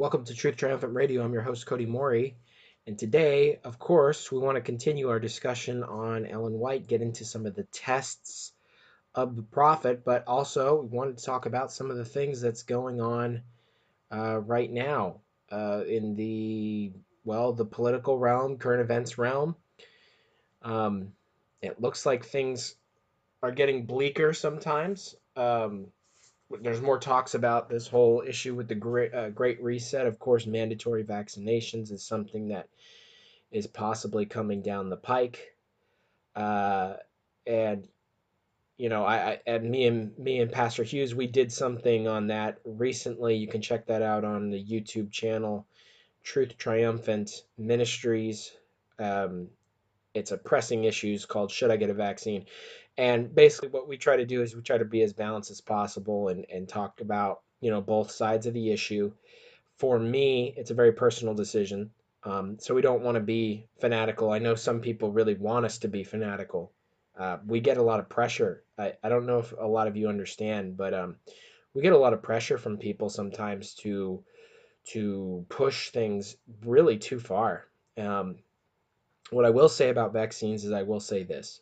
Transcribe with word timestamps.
Welcome 0.00 0.24
to 0.24 0.34
Truth 0.34 0.56
Triumphant 0.56 0.94
Radio. 0.94 1.22
I'm 1.22 1.34
your 1.34 1.42
host, 1.42 1.66
Cody 1.66 1.84
Mori. 1.84 2.34
And 2.86 2.98
today, 2.98 3.60
of 3.62 3.78
course, 3.78 4.32
we 4.32 4.38
want 4.38 4.56
to 4.56 4.62
continue 4.62 5.10
our 5.10 5.20
discussion 5.20 5.84
on 5.84 6.24
Ellen 6.24 6.54
White, 6.54 6.86
get 6.86 7.02
into 7.02 7.26
some 7.26 7.44
of 7.44 7.54
the 7.54 7.64
tests 7.64 8.52
of 9.14 9.36
the 9.36 9.42
prophet, 9.42 10.02
but 10.02 10.26
also 10.26 10.80
we 10.80 10.96
wanted 10.96 11.18
to 11.18 11.24
talk 11.26 11.44
about 11.44 11.70
some 11.70 11.90
of 11.90 11.98
the 11.98 12.06
things 12.06 12.40
that's 12.40 12.62
going 12.62 13.02
on 13.02 13.42
uh, 14.10 14.38
right 14.38 14.72
now 14.72 15.20
uh, 15.52 15.82
in 15.86 16.16
the, 16.16 16.92
well, 17.24 17.52
the 17.52 17.66
political 17.66 18.16
realm, 18.16 18.56
current 18.56 18.80
events 18.80 19.18
realm. 19.18 19.54
Um, 20.62 21.12
it 21.60 21.78
looks 21.78 22.06
like 22.06 22.24
things 22.24 22.74
are 23.42 23.52
getting 23.52 23.84
bleaker 23.84 24.32
sometimes. 24.32 25.14
Um, 25.36 25.88
there's 26.60 26.80
more 26.80 26.98
talks 26.98 27.34
about 27.34 27.68
this 27.68 27.86
whole 27.86 28.22
issue 28.26 28.54
with 28.54 28.68
the 28.68 28.74
great, 28.74 29.14
uh, 29.14 29.30
great 29.30 29.62
reset. 29.62 30.06
Of 30.06 30.18
course, 30.18 30.46
mandatory 30.46 31.04
vaccinations 31.04 31.92
is 31.92 32.02
something 32.02 32.48
that 32.48 32.68
is 33.50 33.66
possibly 33.66 34.26
coming 34.26 34.62
down 34.62 34.90
the 34.90 34.96
pike. 34.96 35.54
Uh, 36.34 36.94
and 37.46 37.88
you 38.80 38.88
know, 38.88 39.04
I, 39.04 39.32
I, 39.32 39.40
and 39.46 39.70
me 39.70 39.86
and 39.86 40.18
me 40.18 40.40
and 40.40 40.50
Pastor 40.50 40.82
Hughes, 40.82 41.14
we 41.14 41.26
did 41.26 41.52
something 41.52 42.08
on 42.08 42.28
that 42.28 42.60
recently. 42.64 43.36
You 43.36 43.46
can 43.46 43.60
check 43.60 43.86
that 43.86 44.00
out 44.00 44.24
on 44.24 44.50
the 44.50 44.64
YouTube 44.64 45.10
channel, 45.10 45.66
Truth 46.24 46.56
Triumphant 46.56 47.30
Ministries. 47.58 48.52
Um, 48.98 49.48
it's 50.14 50.32
a 50.32 50.38
pressing 50.38 50.84
issues 50.84 51.26
called 51.26 51.50
"Should 51.50 51.70
I 51.70 51.76
Get 51.76 51.90
a 51.90 51.94
Vaccine?" 51.94 52.46
And 52.98 53.34
basically, 53.34 53.70
what 53.70 53.88
we 53.88 53.96
try 53.96 54.16
to 54.16 54.26
do 54.26 54.42
is 54.42 54.54
we 54.54 54.62
try 54.62 54.78
to 54.78 54.84
be 54.84 55.02
as 55.02 55.12
balanced 55.12 55.50
as 55.50 55.60
possible 55.60 56.28
and, 56.28 56.44
and 56.52 56.68
talk 56.68 57.00
about 57.00 57.40
you 57.60 57.70
know 57.70 57.80
both 57.80 58.10
sides 58.10 58.46
of 58.46 58.54
the 58.54 58.70
issue. 58.70 59.12
For 59.78 59.98
me, 59.98 60.54
it's 60.56 60.70
a 60.70 60.74
very 60.74 60.92
personal 60.92 61.34
decision, 61.34 61.90
um, 62.24 62.58
so 62.58 62.74
we 62.74 62.82
don't 62.82 63.02
want 63.02 63.14
to 63.14 63.20
be 63.20 63.66
fanatical. 63.80 64.30
I 64.30 64.38
know 64.38 64.54
some 64.54 64.80
people 64.80 65.12
really 65.12 65.34
want 65.34 65.64
us 65.64 65.78
to 65.78 65.88
be 65.88 66.04
fanatical. 66.04 66.72
Uh, 67.18 67.38
we 67.46 67.60
get 67.60 67.78
a 67.78 67.82
lot 67.82 68.00
of 68.00 68.08
pressure. 68.08 68.64
I, 68.78 68.94
I 69.02 69.08
don't 69.08 69.26
know 69.26 69.38
if 69.38 69.52
a 69.52 69.66
lot 69.66 69.88
of 69.88 69.96
you 69.96 70.08
understand, 70.08 70.76
but 70.76 70.94
um, 70.94 71.16
we 71.74 71.82
get 71.82 71.92
a 71.92 71.98
lot 71.98 72.12
of 72.12 72.22
pressure 72.22 72.58
from 72.58 72.78
people 72.78 73.08
sometimes 73.08 73.74
to 73.76 74.22
to 74.92 75.44
push 75.48 75.90
things 75.90 76.36
really 76.64 76.98
too 76.98 77.20
far. 77.20 77.66
Um, 77.98 78.36
what 79.30 79.44
I 79.44 79.50
will 79.50 79.68
say 79.68 79.90
about 79.90 80.12
vaccines 80.12 80.64
is 80.64 80.72
I 80.72 80.82
will 80.82 81.00
say 81.00 81.22
this: 81.22 81.60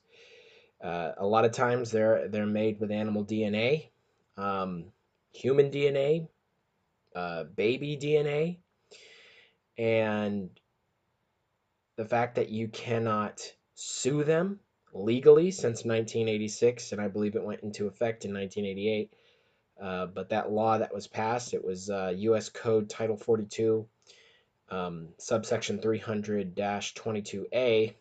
uh, 0.82 1.12
a 1.16 1.26
lot 1.26 1.44
of 1.44 1.52
times 1.52 1.90
they're 1.90 2.28
they're 2.28 2.46
made 2.46 2.80
with 2.80 2.90
animal 2.90 3.24
DNA, 3.24 3.88
um, 4.36 4.84
human 5.32 5.70
DNA, 5.70 6.28
uh, 7.16 7.44
baby 7.44 7.98
DNA, 8.00 8.58
and 9.76 10.50
the 11.96 12.04
fact 12.04 12.36
that 12.36 12.48
you 12.48 12.68
cannot 12.68 13.40
sue 13.74 14.24
them 14.24 14.60
legally 14.94 15.50
since 15.50 15.84
1986, 15.84 16.92
and 16.92 17.00
I 17.00 17.08
believe 17.08 17.34
it 17.34 17.44
went 17.44 17.62
into 17.62 17.88
effect 17.88 18.24
in 18.24 18.32
1988. 18.32 19.12
Uh, 19.80 20.06
but 20.06 20.30
that 20.30 20.50
law 20.50 20.78
that 20.78 20.94
was 20.94 21.06
passed, 21.06 21.54
it 21.54 21.64
was 21.64 21.88
uh, 21.88 22.12
U.S. 22.16 22.48
Code 22.48 22.90
Title 22.90 23.16
42, 23.16 23.86
um, 24.70 25.08
subsection 25.18 25.78
300-22A, 25.78 27.94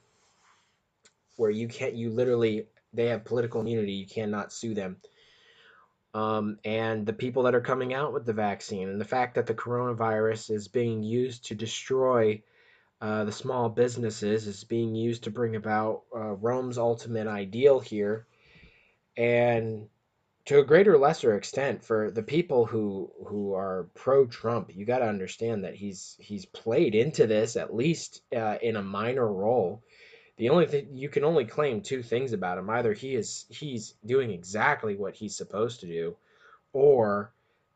where 1.38 1.50
you 1.50 1.68
can't, 1.68 1.96
you 1.96 2.10
literally, 2.10 2.68
they 2.94 3.08
have 3.08 3.26
political 3.26 3.62
immunity. 3.62 3.94
You 3.94 4.08
cannot 4.08 4.52
sue 4.52 4.74
them. 4.74 4.98
Um, 6.14 6.58
and 6.66 7.06
the 7.06 7.14
people 7.14 7.44
that 7.44 7.56
are 7.56 7.62
coming 7.62 7.94
out 7.94 8.14
with 8.14 8.26
the 8.26 8.34
vaccine, 8.34 8.90
and 8.90 9.00
the 9.00 9.06
fact 9.06 9.36
that 9.36 9.46
the 9.46 9.54
coronavirus 9.54 10.52
is 10.52 10.68
being 10.68 11.04
used 11.04 11.46
to 11.46 11.56
destroy 11.56 12.42
uh, 13.00 13.26
the 13.26 13.32
small 13.32 13.70
businesses 13.70 14.48
is 14.48 14.64
being 14.64 14.96
used 14.96 15.26
to 15.26 15.32
bring 15.32 15.56
about 15.56 16.02
uh, 16.16 16.32
Rome's 16.34 16.80
ultimate 16.80 17.28
ideal 17.28 17.80
here, 17.80 18.26
and 19.16 19.88
to 20.46 20.60
a 20.60 20.66
greater 20.66 20.96
or 20.96 20.98
lesser 20.98 21.36
extent, 21.36 21.84
for 21.84 22.10
the 22.10 22.24
people 22.24 22.66
who 22.66 23.12
who 23.28 23.54
are 23.54 23.88
pro-Trump, 23.94 24.72
you 24.74 24.86
got 24.86 25.00
to 25.00 25.08
understand 25.08 25.66
that 25.66 25.76
he's 25.76 26.16
he's 26.20 26.46
played 26.46 26.96
into 26.96 27.28
this 27.28 27.56
at 27.56 27.76
least 27.76 28.22
uh, 28.36 28.58
in 28.62 28.76
a 28.76 28.82
minor 28.82 29.32
role. 29.32 29.84
The 30.38 30.50
only 30.50 30.68
thing 30.68 30.90
you 30.96 31.10
can 31.10 31.24
only 31.24 31.46
claim 31.46 31.82
two 31.82 32.04
things 32.04 32.32
about 32.32 32.58
him: 32.58 32.70
either 32.70 32.94
he 32.94 33.16
is 33.16 33.46
he's 33.50 33.96
doing 34.06 34.32
exactly 34.32 34.96
what 34.96 35.16
he's 35.16 35.36
supposed 35.36 35.82
to 35.82 35.88
do, 35.88 36.16
or 36.74 37.32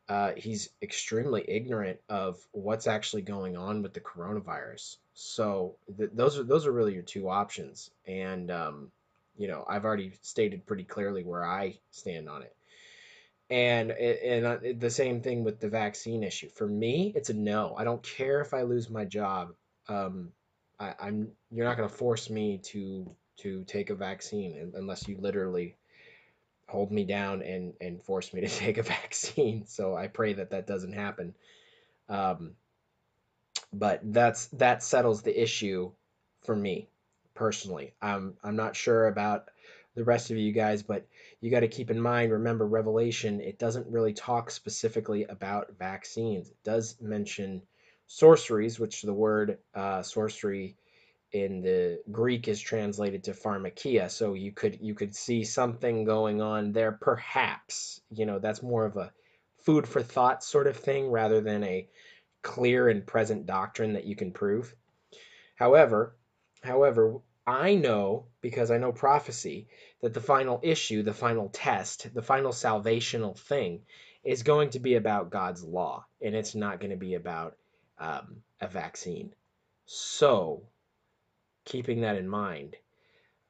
uh, 0.08 0.32
he's 0.36 0.68
extremely 0.80 1.44
ignorant 1.46 1.98
of 2.08 2.38
what's 2.52 2.86
actually 2.86 3.22
going 3.22 3.56
on 3.56 3.82
with 3.82 3.94
the 3.94 4.00
coronavirus. 4.00 4.96
So 5.14 5.76
th- 5.96 6.10
those 6.12 6.38
are 6.38 6.44
those 6.44 6.66
are 6.66 6.72
really 6.72 6.94
your 6.94 7.02
two 7.02 7.28
options, 7.28 7.90
and 8.06 8.50
um, 8.50 8.92
you 9.36 9.48
know 9.48 9.64
I've 9.68 9.84
already 9.84 10.12
stated 10.22 10.66
pretty 10.66 10.84
clearly 10.84 11.24
where 11.24 11.44
I 11.44 11.78
stand 11.90 12.28
on 12.28 12.42
it. 12.42 12.54
And 13.50 13.90
and 13.90 14.46
uh, 14.46 14.58
the 14.78 14.90
same 14.90 15.20
thing 15.20 15.44
with 15.44 15.58
the 15.60 15.68
vaccine 15.68 16.22
issue. 16.22 16.48
For 16.48 16.66
me, 16.66 17.12
it's 17.14 17.30
a 17.30 17.34
no. 17.34 17.74
I 17.76 17.84
don't 17.84 18.02
care 18.02 18.40
if 18.40 18.54
I 18.54 18.62
lose 18.62 18.88
my 18.88 19.04
job. 19.04 19.52
Um, 19.88 20.30
I, 20.78 20.94
I'm 21.00 21.32
you're 21.50 21.66
not 21.66 21.76
going 21.76 21.88
to 21.88 21.94
force 21.94 22.30
me 22.30 22.58
to 22.64 23.10
to 23.38 23.64
take 23.64 23.90
a 23.90 23.94
vaccine 23.94 24.72
unless 24.74 25.08
you 25.08 25.16
literally 25.18 25.76
hold 26.68 26.90
me 26.90 27.04
down 27.04 27.42
and 27.42 27.74
and 27.80 28.02
force 28.02 28.32
me 28.32 28.40
to 28.40 28.48
take 28.64 28.78
a 28.78 28.82
vaccine. 28.82 29.66
So 29.66 29.96
I 29.96 30.08
pray 30.08 30.34
that 30.34 30.50
that 30.50 30.66
doesn't 30.66 30.94
happen. 30.94 31.34
Um, 32.08 32.52
but 33.72 34.00
that's 34.02 34.46
that 34.48 34.82
settles 34.82 35.22
the 35.22 35.42
issue 35.42 35.92
for 36.44 36.54
me 36.54 36.88
personally. 37.34 37.94
I'm 38.02 38.34
I'm 38.42 38.56
not 38.56 38.76
sure 38.76 39.06
about 39.06 39.48
the 39.94 40.04
rest 40.04 40.30
of 40.30 40.38
you 40.38 40.52
guys, 40.52 40.82
but 40.82 41.06
you 41.40 41.50
got 41.50 41.60
to 41.60 41.68
keep 41.68 41.90
in 41.90 42.00
mind. 42.00 42.32
Remember, 42.32 42.66
Revelation 42.66 43.40
it 43.40 43.58
doesn't 43.58 43.86
really 43.88 44.12
talk 44.12 44.50
specifically 44.50 45.24
about 45.24 45.74
vaccines. 45.78 46.48
It 46.48 46.62
does 46.64 46.96
mention 47.00 47.62
sorceries, 48.12 48.78
which 48.78 49.00
the 49.00 49.12
word 49.12 49.58
uh, 49.74 50.02
sorcery 50.02 50.76
in 51.32 51.62
the 51.62 51.98
Greek 52.10 52.46
is 52.46 52.60
translated 52.60 53.24
to 53.24 53.32
pharmakia. 53.32 54.10
So 54.10 54.34
you 54.34 54.52
could 54.52 54.78
you 54.82 54.94
could 54.94 55.16
see 55.16 55.44
something 55.44 56.04
going 56.04 56.42
on 56.42 56.72
there, 56.72 56.92
perhaps. 56.92 58.02
You 58.10 58.26
know, 58.26 58.38
that's 58.38 58.62
more 58.62 58.84
of 58.84 58.98
a 58.98 59.12
food 59.64 59.88
for 59.88 60.02
thought 60.02 60.44
sort 60.44 60.66
of 60.66 60.76
thing 60.76 61.10
rather 61.10 61.40
than 61.40 61.64
a 61.64 61.88
clear 62.42 62.88
and 62.88 63.06
present 63.06 63.46
doctrine 63.46 63.94
that 63.94 64.04
you 64.04 64.14
can 64.14 64.32
prove. 64.32 64.74
However, 65.54 66.14
however, 66.62 67.20
I 67.46 67.76
know 67.76 68.26
because 68.42 68.70
I 68.70 68.76
know 68.76 68.92
prophecy 68.92 69.68
that 70.02 70.12
the 70.12 70.20
final 70.20 70.60
issue, 70.62 71.02
the 71.02 71.14
final 71.14 71.48
test, 71.48 72.12
the 72.12 72.22
final 72.22 72.52
salvational 72.52 73.38
thing 73.38 73.80
is 74.22 74.42
going 74.42 74.70
to 74.70 74.80
be 74.80 74.96
about 74.96 75.30
God's 75.30 75.64
law, 75.64 76.04
and 76.20 76.34
it's 76.34 76.54
not 76.54 76.78
going 76.78 76.90
to 76.90 76.96
be 76.96 77.14
about 77.14 77.56
um, 78.02 78.42
a 78.60 78.66
vaccine. 78.66 79.32
So 79.86 80.64
keeping 81.64 82.00
that 82.00 82.16
in 82.16 82.28
mind, 82.28 82.76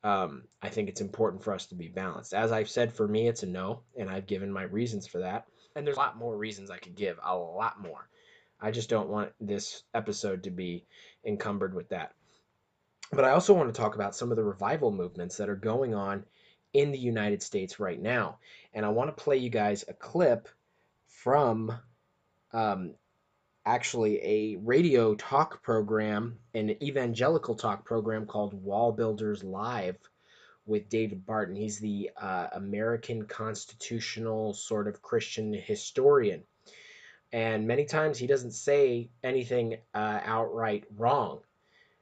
um, 0.05 0.43
I 0.61 0.69
think 0.69 0.89
it's 0.89 1.01
important 1.01 1.43
for 1.43 1.55
us 1.55 1.67
to 1.67 1.75
be 1.75 1.89
balanced. 1.89 2.35
As 2.35 2.53
I've 2.53 2.69
said, 2.69 2.93
for 2.93 3.09
me, 3.09 3.29
it's 3.29 3.43
a 3.43 3.47
no, 3.47 3.81
and 3.97 4.11
I've 4.11 4.27
given 4.27 4.53
my 4.53 4.65
reasons 4.65 5.07
for 5.07 5.21
that. 5.21 5.47
And 5.75 5.87
there's 5.87 5.97
a 5.97 6.01
lot 6.01 6.19
more 6.19 6.37
reasons 6.37 6.71
I 6.71 6.79
could 6.79 6.95
give, 6.95 7.19
a 7.25 7.37
lot 7.37 7.81
more. 7.81 8.09
I 8.61 8.71
just 8.71 8.91
don't 8.91 9.09
want 9.09 9.33
this 9.41 9.83
episode 9.95 10.43
to 10.45 10.51
be 10.51 10.85
encumbered 11.25 11.75
with 11.75 11.89
that. 11.89 12.13
But 13.11 13.25
I 13.25 13.31
also 13.31 13.55
want 13.55 13.73
to 13.73 13.81
talk 13.81 13.95
about 13.95 14.15
some 14.15 14.31
of 14.31 14.37
the 14.37 14.45
revival 14.45 14.91
movements 14.91 15.37
that 15.39 15.49
are 15.49 15.57
going 15.57 15.95
on 15.95 16.25
in 16.75 16.93
the 16.93 16.99
United 16.99 17.43
States 17.43 17.81
right 17.81 18.01
now. 18.01 18.39
And 18.75 18.85
I 18.85 18.91
want 18.91 19.17
to 19.17 19.23
play 19.23 19.39
you 19.39 19.51
guys 19.51 19.85
a 19.89 19.95
clip 19.95 20.49
from 21.07 21.73
um, 22.53 22.95
actually 23.65 24.21
a 24.23 24.57
radio 24.57 25.15
talk 25.15 25.63
program, 25.63 26.39
an 26.55 26.83
evangelical 26.83 27.55
talk 27.55 27.85
program 27.85 28.27
called 28.27 28.55
Wall 28.55 28.93
Builders 28.93 29.45
Live 29.45 29.97
with 30.67 30.89
David 30.89 31.25
Barton. 31.27 31.57
He's 31.57 31.79
the 31.79 32.11
uh, 32.17 32.49
American 32.53 33.27
constitutional 33.27 34.55
sort 34.55 34.89
of 34.89 35.03
Christian 35.03 35.53
historian. 35.53 36.43
And 37.33 37.67
many 37.67 37.85
times 37.85 38.19
he 38.19 38.27
doesn't 38.27 38.53
say 38.53 39.11
anything 39.23 39.77
uh, 39.95 40.21
outright 40.25 40.85
wrong. 40.97 41.41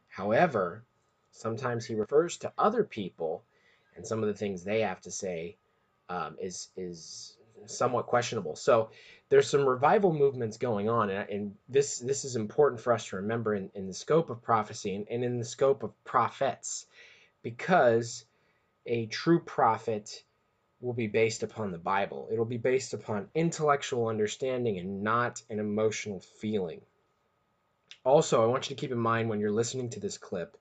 However, 0.08 0.84
sometimes 1.30 1.86
he 1.86 1.94
refers 1.94 2.38
to 2.38 2.52
other 2.58 2.82
people, 2.82 3.44
and 3.96 4.06
some 4.06 4.22
of 4.22 4.28
the 4.28 4.34
things 4.34 4.64
they 4.64 4.80
have 4.80 5.00
to 5.02 5.10
say 5.10 5.56
um, 6.08 6.36
is 6.40 6.68
is 6.76 7.36
somewhat 7.66 8.06
questionable. 8.06 8.56
So 8.56 8.90
there's 9.30 9.48
some 9.48 9.64
revival 9.64 10.12
movements 10.12 10.58
going 10.58 10.90
on, 10.90 11.08
and, 11.08 11.30
and 11.30 11.54
this 11.68 11.98
this 12.00 12.24
is 12.24 12.36
important 12.36 12.80
for 12.80 12.92
us 12.92 13.06
to 13.06 13.16
remember 13.16 13.54
in, 13.54 13.70
in 13.74 13.86
the 13.86 13.94
scope 13.94 14.28
of 14.28 14.42
prophecy 14.42 14.94
and, 14.94 15.06
and 15.08 15.24
in 15.24 15.38
the 15.38 15.44
scope 15.44 15.82
of 15.82 16.04
prophets, 16.04 16.84
because 17.42 18.24
a 18.86 19.06
true 19.06 19.40
prophet 19.40 20.24
will 20.80 20.94
be 20.94 21.06
based 21.06 21.42
upon 21.42 21.70
the 21.70 21.78
Bible. 21.78 22.28
It'll 22.32 22.44
be 22.44 22.56
based 22.56 22.92
upon 22.92 23.28
intellectual 23.34 24.08
understanding 24.08 24.78
and 24.78 25.02
not 25.02 25.42
an 25.48 25.60
emotional 25.60 26.20
feeling. 26.40 26.80
also, 28.04 28.42
I 28.42 28.46
want 28.46 28.68
you 28.68 28.76
to 28.76 28.80
keep 28.80 28.92
in 28.92 28.98
mind 28.98 29.28
when 29.28 29.40
you're 29.40 29.52
listening 29.52 29.90
to 29.90 30.00
this 30.00 30.18
clip 30.18 30.56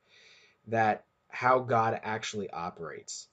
that 0.67 1.05
how 1.29 1.59
God 1.59 1.99
actually 2.03 2.49
operates. 2.49 3.27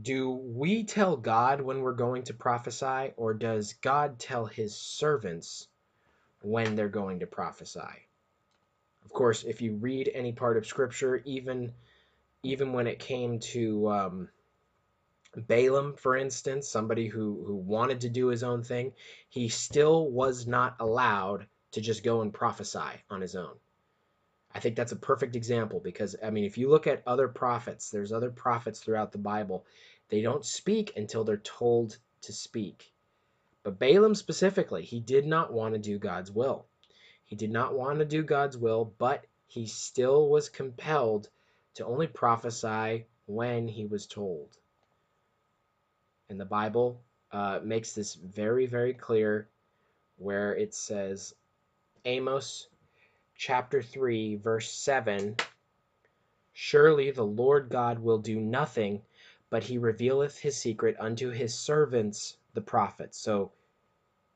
Do 0.00 0.30
we 0.30 0.84
tell 0.84 1.16
God 1.16 1.60
when 1.60 1.80
we're 1.80 1.92
going 1.94 2.24
to 2.24 2.34
prophesy, 2.34 3.12
or 3.16 3.32
does 3.34 3.72
God 3.74 4.18
tell 4.18 4.44
his 4.44 4.76
servants 4.76 5.68
when 6.42 6.74
they're 6.74 6.88
going 6.88 7.20
to 7.20 7.26
prophesy? 7.26 7.80
Of 9.04 9.12
course, 9.12 9.44
if 9.44 9.62
you 9.62 9.74
read 9.74 10.10
any 10.12 10.32
part 10.32 10.56
of 10.56 10.66
scripture, 10.66 11.22
even 11.24 11.72
even 12.42 12.72
when 12.72 12.86
it 12.86 12.98
came 12.98 13.40
to 13.40 13.88
um, 13.88 14.28
Balaam, 15.36 15.94
for 15.94 16.16
instance, 16.16 16.68
somebody 16.68 17.08
who, 17.08 17.42
who 17.46 17.56
wanted 17.56 18.02
to 18.02 18.08
do 18.08 18.28
his 18.28 18.42
own 18.42 18.62
thing, 18.62 18.92
he 19.28 19.48
still 19.48 20.10
was 20.10 20.46
not 20.46 20.76
allowed 20.78 21.46
to 21.72 21.80
just 21.80 22.04
go 22.04 22.22
and 22.22 22.32
prophesy 22.32 23.02
on 23.10 23.20
his 23.20 23.34
own. 23.34 23.54
I 24.56 24.58
think 24.58 24.74
that's 24.74 24.92
a 24.92 24.96
perfect 24.96 25.36
example 25.36 25.80
because, 25.80 26.16
I 26.24 26.30
mean, 26.30 26.44
if 26.44 26.56
you 26.56 26.70
look 26.70 26.86
at 26.86 27.02
other 27.06 27.28
prophets, 27.28 27.90
there's 27.90 28.10
other 28.10 28.30
prophets 28.30 28.80
throughout 28.80 29.12
the 29.12 29.18
Bible, 29.18 29.66
they 30.08 30.22
don't 30.22 30.46
speak 30.46 30.94
until 30.96 31.24
they're 31.24 31.36
told 31.36 31.98
to 32.22 32.32
speak. 32.32 32.90
But 33.64 33.78
Balaam 33.78 34.14
specifically, 34.14 34.82
he 34.82 34.98
did 34.98 35.26
not 35.26 35.52
want 35.52 35.74
to 35.74 35.78
do 35.78 35.98
God's 35.98 36.32
will. 36.32 36.64
He 37.24 37.36
did 37.36 37.50
not 37.50 37.74
want 37.74 37.98
to 37.98 38.06
do 38.06 38.22
God's 38.22 38.56
will, 38.56 38.94
but 38.96 39.26
he 39.46 39.66
still 39.66 40.30
was 40.30 40.48
compelled 40.48 41.28
to 41.74 41.84
only 41.84 42.06
prophesy 42.06 43.04
when 43.26 43.68
he 43.68 43.84
was 43.84 44.06
told. 44.06 44.56
And 46.30 46.40
the 46.40 46.46
Bible 46.46 47.02
uh, 47.30 47.60
makes 47.62 47.92
this 47.92 48.14
very, 48.14 48.64
very 48.64 48.94
clear 48.94 49.50
where 50.16 50.54
it 50.56 50.74
says, 50.74 51.34
Amos 52.06 52.68
chapter 53.36 53.82
3, 53.82 54.36
verse 54.36 54.70
7 54.70 55.36
Surely 56.52 57.10
the 57.10 57.24
Lord 57.24 57.68
God 57.68 57.98
will 57.98 58.18
do 58.18 58.40
nothing, 58.40 59.02
but 59.50 59.62
he 59.62 59.76
revealeth 59.76 60.38
his 60.38 60.56
secret 60.56 60.96
unto 60.98 61.30
his 61.30 61.54
servants, 61.54 62.38
the 62.54 62.62
prophets. 62.62 63.18
So 63.18 63.52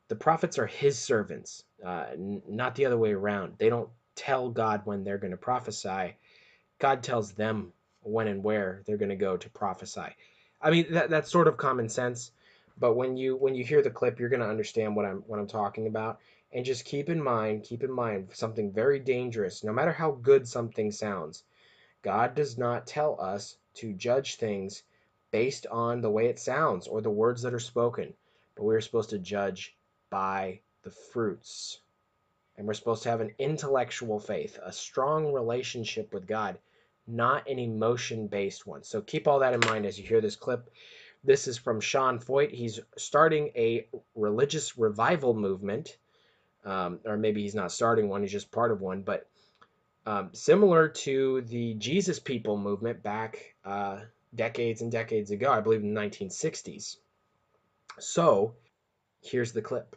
the 0.08 0.16
prophets 0.16 0.58
are 0.58 0.66
his 0.66 0.98
servants, 0.98 1.64
uh, 1.84 2.08
not 2.16 2.74
the 2.74 2.84
other 2.84 2.98
way 2.98 3.12
around. 3.12 3.54
They 3.56 3.70
don't 3.70 3.88
tell 4.16 4.50
God 4.50 4.82
when 4.84 5.02
they're 5.02 5.18
going 5.18 5.30
to 5.30 5.36
prophesy, 5.36 6.14
God 6.78 7.02
tells 7.02 7.32
them 7.32 7.72
when 8.02 8.28
and 8.28 8.44
where 8.44 8.82
they're 8.84 8.98
going 8.98 9.10
to 9.10 9.16
go 9.16 9.36
to 9.36 9.50
prophesy. 9.50 10.14
I 10.60 10.70
mean, 10.70 10.92
that, 10.92 11.10
that's 11.10 11.30
sort 11.30 11.48
of 11.48 11.56
common 11.56 11.88
sense. 11.88 12.32
But 12.78 12.96
when 12.96 13.16
you 13.16 13.36
when 13.36 13.54
you 13.54 13.64
hear 13.64 13.82
the 13.82 13.90
clip, 13.90 14.18
you're 14.18 14.28
going 14.30 14.40
to 14.40 14.48
understand 14.48 14.96
what 14.96 15.04
I'm 15.04 15.22
what 15.26 15.38
I'm 15.38 15.46
talking 15.46 15.86
about. 15.86 16.18
And 16.52 16.64
just 16.64 16.84
keep 16.84 17.08
in 17.08 17.22
mind, 17.22 17.62
keep 17.62 17.84
in 17.84 17.92
mind 17.92 18.30
something 18.32 18.72
very 18.72 18.98
dangerous. 18.98 19.62
No 19.62 19.72
matter 19.72 19.92
how 19.92 20.10
good 20.10 20.48
something 20.48 20.90
sounds, 20.90 21.44
God 22.02 22.34
does 22.34 22.58
not 22.58 22.86
tell 22.86 23.20
us 23.20 23.56
to 23.74 23.92
judge 23.92 24.36
things 24.36 24.82
based 25.30 25.66
on 25.68 26.00
the 26.00 26.10
way 26.10 26.26
it 26.26 26.40
sounds 26.40 26.88
or 26.88 27.00
the 27.00 27.10
words 27.10 27.42
that 27.42 27.54
are 27.54 27.60
spoken, 27.60 28.14
but 28.56 28.64
we're 28.64 28.80
supposed 28.80 29.10
to 29.10 29.18
judge 29.18 29.76
by 30.10 30.60
the 30.82 30.90
fruits. 30.90 31.80
And 32.56 32.66
we're 32.66 32.74
supposed 32.74 33.04
to 33.04 33.10
have 33.10 33.20
an 33.20 33.34
intellectual 33.38 34.18
faith, 34.18 34.58
a 34.62 34.72
strong 34.72 35.32
relationship 35.32 36.12
with 36.12 36.26
God, 36.26 36.58
not 37.06 37.48
an 37.48 37.58
emotion 37.58 38.26
based 38.26 38.66
one. 38.66 38.82
So 38.82 39.00
keep 39.00 39.28
all 39.28 39.38
that 39.38 39.54
in 39.54 39.60
mind 39.60 39.86
as 39.86 39.98
you 39.98 40.04
hear 40.04 40.20
this 40.20 40.36
clip. 40.36 40.68
This 41.22 41.46
is 41.46 41.58
from 41.58 41.80
Sean 41.80 42.18
Feucht. 42.18 42.50
He's 42.50 42.80
starting 42.96 43.52
a 43.54 43.86
religious 44.14 44.76
revival 44.76 45.32
movement 45.32 45.96
um, 46.64 47.00
or 47.04 47.16
maybe 47.16 47.42
he's 47.42 47.54
not 47.54 47.72
starting 47.72 48.08
one, 48.08 48.22
he's 48.22 48.32
just 48.32 48.50
part 48.50 48.70
of 48.70 48.80
one, 48.80 49.02
but 49.02 49.26
um, 50.06 50.30
similar 50.32 50.88
to 50.88 51.42
the 51.42 51.74
Jesus 51.74 52.18
People 52.18 52.56
movement 52.56 53.02
back 53.02 53.54
uh, 53.64 54.00
decades 54.34 54.82
and 54.82 54.90
decades 54.90 55.30
ago, 55.30 55.50
I 55.50 55.60
believe 55.60 55.82
in 55.82 55.94
the 55.94 56.00
1960s. 56.00 56.96
So 57.98 58.54
here's 59.22 59.52
the 59.52 59.62
clip. 59.62 59.96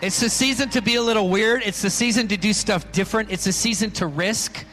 It's 0.00 0.20
the 0.20 0.28
season 0.28 0.68
to 0.70 0.82
be 0.82 0.96
a 0.96 1.02
little 1.02 1.28
weird. 1.28 1.62
It's 1.64 1.82
the 1.82 1.90
season 1.90 2.28
to 2.28 2.36
do 2.36 2.52
stuff 2.52 2.90
different. 2.92 3.30
It's 3.30 3.44
the 3.44 3.52
season 3.52 3.90
to 3.92 4.06
risk. 4.06 4.64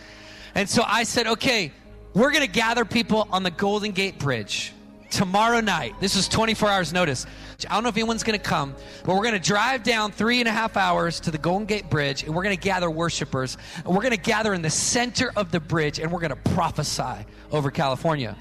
And 0.56 0.70
so 0.70 0.84
I 0.86 1.04
said, 1.04 1.28
okay, 1.28 1.72
we're 2.14 2.32
going 2.32 2.46
to 2.46 2.52
gather 2.52 2.84
people 2.84 3.28
on 3.32 3.44
the 3.44 3.52
Golden 3.52 3.92
Gate 3.92 4.20
Bridge 4.20 4.74
tomorrow 5.12 5.60
night. 5.60 5.94
This 6.00 6.16
is 6.16 6.28
24 6.28 6.70
hours 6.70 6.94
notice. 6.94 7.28
I 7.70 7.76
don't 7.76 7.84
know 7.84 7.90
if 7.90 7.98
anyone's 7.98 8.24
going 8.24 8.40
to 8.40 8.44
come, 8.44 8.76
but 9.06 9.14
we're 9.14 9.24
going 9.24 9.40
to 9.40 9.40
drive 9.40 9.84
down 9.84 10.12
three 10.12 10.40
and 10.40 10.48
a 10.48 10.52
half 10.52 10.78
hours 10.78 11.20
to 11.22 11.32
the 11.32 11.38
Golden 11.38 11.68
Gate 11.68 11.90
Bridge 11.90 12.24
and 12.24 12.34
we're 12.34 12.44
going 12.44 12.58
to 12.58 12.62
gather 12.62 12.90
worshipers. 12.90 13.58
And 13.76 13.88
we're 13.88 14.02
going 14.02 14.12
to 14.12 14.18
gather 14.18 14.54
in 14.54 14.62
the 14.62 14.70
center 14.70 15.32
of 15.36 15.52
the 15.52 15.60
bridge 15.60 16.00
and 16.00 16.12
we're 16.12 16.22
going 16.22 16.32
to 16.32 16.52
prophesy 16.52 17.26
over 17.52 17.70
California. 17.70 18.36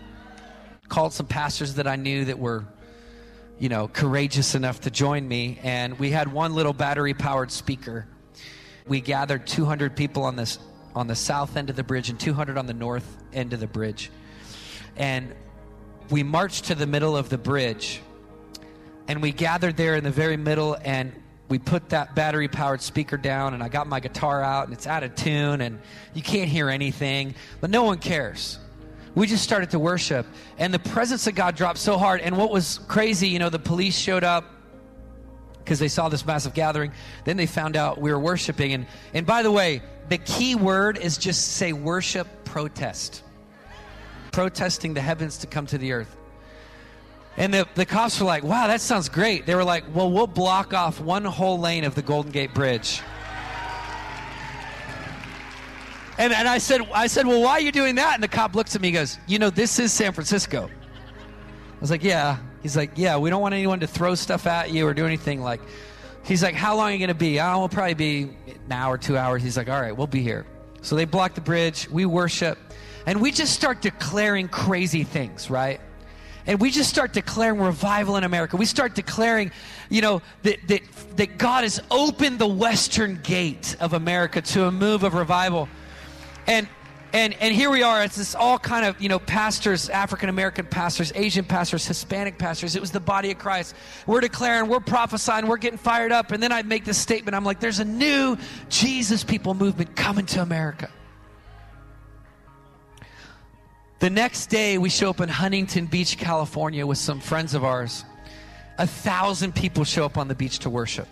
Called 0.89 1.13
some 1.13 1.27
pastors 1.27 1.75
that 1.75 1.87
I 1.87 1.97
knew 1.97 2.25
that 2.27 2.39
were, 2.39 2.65
you 3.59 3.69
know, 3.69 3.89
courageous 3.89 4.55
enough 4.55 4.81
to 4.83 4.91
join 4.91 5.27
me. 5.29 5.59
And 5.63 5.99
we 5.99 6.11
had 6.11 6.33
one 6.33 6.55
little 6.55 6.73
battery 6.73 7.15
powered 7.15 7.51
speaker. 7.51 8.07
We 8.87 9.01
gathered 9.01 9.47
200 9.47 9.95
people 9.97 10.23
on 10.23 10.37
this 10.37 10.59
on 10.95 11.07
the 11.07 11.15
south 11.15 11.57
end 11.57 11.71
of 11.71 11.77
the 11.77 11.85
bridge 11.85 12.11
and 12.11 12.19
200 12.19 12.59
on 12.59 12.67
the 12.67 12.75
north 12.75 13.17
end 13.33 13.53
of 13.53 13.61
the 13.61 13.67
bridge. 13.67 14.11
And 14.97 15.33
we 16.11 16.25
marched 16.25 16.67
to 16.67 16.75
the 16.75 16.87
middle 16.87 17.17
of 17.17 17.29
the 17.29 17.39
bridge 17.39 18.01
and 19.07 19.23
we 19.23 19.33
gathered 19.33 19.77
there 19.77 19.95
in 19.95 20.05
the 20.05 20.11
very 20.11 20.37
middle 20.37 20.77
and 20.85 21.13
we 21.49 21.59
put 21.59 21.89
that 21.91 22.15
battery 22.15 22.49
powered 22.49 22.83
speaker 22.83 23.17
down 23.17 23.55
and 23.55 23.63
I 23.63 23.69
got 23.69 23.87
my 23.87 24.01
guitar 24.01 24.43
out 24.43 24.65
and 24.65 24.73
it's 24.73 24.87
out 24.87 25.03
of 25.03 25.15
tune 25.15 25.61
and 25.61 25.79
you 26.15 26.23
can't 26.23 26.49
hear 26.49 26.69
anything, 26.69 27.35
but 27.61 27.71
no 27.71 27.85
one 27.85 27.99
cares. 27.99 28.59
We 29.15 29.27
just 29.27 29.43
started 29.43 29.71
to 29.71 29.79
worship 29.79 30.27
and 30.59 30.75
the 30.75 30.79
presence 30.79 31.27
of 31.27 31.35
God 31.35 31.57
dropped 31.57 31.79
so 31.79 31.97
hard. 31.97 32.21
And 32.21 32.37
what 32.37 32.51
was 32.51 32.79
crazy, 32.89 33.29
you 33.29 33.39
know, 33.39 33.51
the 33.51 33.59
police 33.59 33.97
showed 33.97 34.25
up 34.25 34.45
because 35.59 35.79
they 35.79 35.89
saw 35.89 36.09
this 36.09 36.27
massive 36.27 36.55
gathering. 36.55 36.93
Then 37.25 37.37
they 37.37 37.47
found 37.47 37.77
out 37.77 38.01
we 38.01 38.13
were 38.13 38.19
worshiping. 38.19 38.73
And, 38.73 38.87
and 39.15 39.27
by 39.27 39.43
the 39.43 39.51
way, 39.51 39.83
the 40.09 40.19
key 40.19 40.57
word 40.57 40.99
is 40.99 41.19
just 41.19 41.53
say 41.53 41.73
worship 41.73 42.27
protest 42.45 43.23
protesting 44.33 44.95
the 44.95 45.01
heavens 45.01 45.39
to 45.39 45.47
come 45.47 45.67
to 45.67 45.79
the 45.79 45.93
earth. 45.93 46.17
And 47.37 47.55
the, 47.55 47.67
the 47.75 47.87
cops 47.87 48.21
were 48.21 48.27
like, 48.27 48.43
wow, 48.43 48.67
that 48.67 48.81
sounds 48.81 49.09
great. 49.09 49.47
They 49.47 49.55
were 49.55 49.65
like, 49.65 49.85
well, 49.95 50.11
we'll 50.11 50.27
block 50.27 50.75
off 50.75 51.01
one 51.01 51.25
whole 51.25 51.59
lane 51.59 51.85
of 51.85 51.95
the 51.95 52.03
Golden 52.03 52.33
Gate 52.33 52.53
Bridge. 52.53 53.01
And, 56.19 56.35
and 56.35 56.47
I 56.47 56.59
said, 56.59 56.83
I 56.93 57.07
said, 57.07 57.27
well, 57.27 57.41
why 57.41 57.53
are 57.53 57.61
you 57.61 57.73
doing 57.73 57.95
that? 57.95 58.15
And 58.15 58.23
the 58.23 58.29
cop 58.29 58.55
looks 58.55 58.77
at 58.77 58.83
me 58.83 58.89
and 58.89 58.97
goes, 58.97 59.19
you 59.27 59.39
know, 59.39 59.49
this 59.49 59.79
is 59.79 59.91
San 59.93 60.13
Francisco. 60.13 60.69
I 60.69 61.81
was 61.81 61.91
like, 61.91 62.05
yeah. 62.05 62.37
He's 62.63 62.77
like, 62.77 62.91
yeah, 62.97 63.17
we 63.17 63.31
don't 63.31 63.41
want 63.41 63.55
anyone 63.55 63.81
to 63.81 63.87
throw 63.87 64.15
stuff 64.15 64.47
at 64.47 64.71
you 64.71 64.87
or 64.87 64.93
do 64.93 65.07
anything 65.07 65.41
like. 65.41 65.63
He's 66.23 66.43
like, 66.43 66.55
how 66.55 66.77
long 66.77 66.91
are 66.91 66.93
you 66.93 66.99
going 66.99 67.09
to 67.09 67.15
be? 67.15 67.41
Oh, 67.41 67.61
we'll 67.61 67.71
probably 67.71 67.95
be 67.95 68.23
an 68.67 68.71
hour, 68.71 68.99
two 68.99 69.17
hours. 69.17 69.43
He's 69.43 69.57
like, 69.57 69.71
all 69.71 69.81
right, 69.81 69.97
we'll 69.97 70.07
be 70.07 70.21
here. 70.21 70.45
So 70.83 70.95
they 70.95 71.07
block 71.07 71.35
the 71.35 71.41
bridge. 71.41 71.89
We 71.89 72.05
worship. 72.05 72.59
And 73.07 73.21
we 73.21 73.31
just 73.31 73.55
start 73.55 73.81
declaring 73.81 74.49
crazy 74.49 75.05
things, 75.05 75.51
right? 75.51 75.81
And 76.47 76.61
we 76.61 76.71
just 76.71 76.91
start 76.91 77.13
declaring 77.13 77.61
revival 77.61 78.17
in 78.17 78.25
America. 78.25 78.57
We 78.57 78.67
start 78.67 78.95
declaring, 78.95 79.53
you 79.89 80.01
know, 80.01 80.23
that, 80.43 80.59
that, 80.69 80.83
that 81.17 81.39
God 81.39 81.65
has 81.65 81.81
opened 81.91 82.39
the 82.39 82.47
western 82.47 83.21
gate 83.23 83.77
of 83.81 83.93
America 83.93 84.41
to 84.41 84.65
a 84.65 84.73
move 84.73 85.03
of 85.03 85.15
revival. 85.15 85.69
And 86.47 86.67
and 87.13 87.35
and 87.41 87.53
here 87.53 87.71
we 87.71 87.83
are. 87.83 88.05
It's 88.05 88.17
this 88.17 88.37
all 88.37 88.59
kind 88.59 88.87
of 88.87 89.01
you 89.01 89.09
know 89.09 89.19
pastors, 89.19 89.89
African 89.89 90.29
American 90.29 90.67
pastors, 90.67 91.13
Asian 91.17 91.45
pastors, 91.45 91.85
Hispanic 91.87 92.39
pastors. 92.39 92.77
It 92.77 92.81
was 92.81 92.93
the 92.93 93.01
body 93.01 93.33
of 93.33 93.39
Christ. 93.39 93.75
We're 94.07 94.21
declaring, 94.21 94.71
we're 94.71 94.79
prophesying, 94.81 95.49
we're 95.49 95.57
getting 95.57 95.79
fired 95.79 96.13
up. 96.13 96.31
And 96.31 96.41
then 96.41 96.53
I 96.53 96.63
make 96.63 96.85
this 96.85 96.99
statement. 96.99 97.35
I'm 97.35 97.45
like, 97.45 97.59
there's 97.59 97.81
a 97.81 97.85
new 97.85 98.37
Jesus 98.69 99.25
people 99.25 99.55
movement 99.55 99.97
coming 99.97 100.27
to 100.27 100.43
America. 100.43 100.89
The 104.01 104.09
next 104.09 104.47
day, 104.47 104.79
we 104.79 104.89
show 104.89 105.11
up 105.11 105.21
in 105.21 105.29
Huntington 105.29 105.85
Beach, 105.85 106.17
California 106.17 106.87
with 106.87 106.97
some 106.97 107.21
friends 107.21 107.53
of 107.53 107.65
ours. 107.65 108.07
A 108.79 108.87
thousand 108.87 109.55
people 109.55 109.85
show 109.85 110.07
up 110.07 110.17
on 110.17 110.27
the 110.27 110.35
beach 110.35 110.61
to 110.61 110.71
worship. 110.71 111.07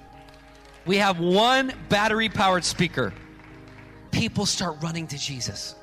We 0.86 0.96
have 0.96 1.20
one 1.20 1.74
battery 1.90 2.30
powered 2.30 2.64
speaker. 2.64 3.12
People 4.10 4.46
start 4.46 4.82
running 4.82 5.06
to 5.08 5.18
Jesus. 5.18 5.74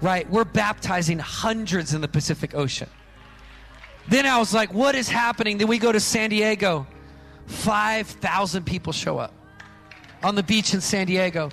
Right? 0.00 0.30
We're 0.30 0.44
baptizing 0.44 1.18
hundreds 1.18 1.94
in 1.94 2.00
the 2.00 2.06
Pacific 2.06 2.54
Ocean. 2.54 2.88
Then 4.06 4.24
I 4.24 4.38
was 4.38 4.54
like, 4.54 4.72
what 4.72 4.94
is 4.94 5.08
happening? 5.08 5.58
Then 5.58 5.66
we 5.66 5.78
go 5.78 5.90
to 5.90 5.98
San 5.98 6.30
Diego. 6.30 6.86
5,000 7.46 8.64
people 8.64 8.92
show 8.92 9.18
up 9.18 9.34
on 10.22 10.36
the 10.36 10.44
beach 10.44 10.74
in 10.74 10.80
San 10.80 11.08
Diego. 11.08 11.50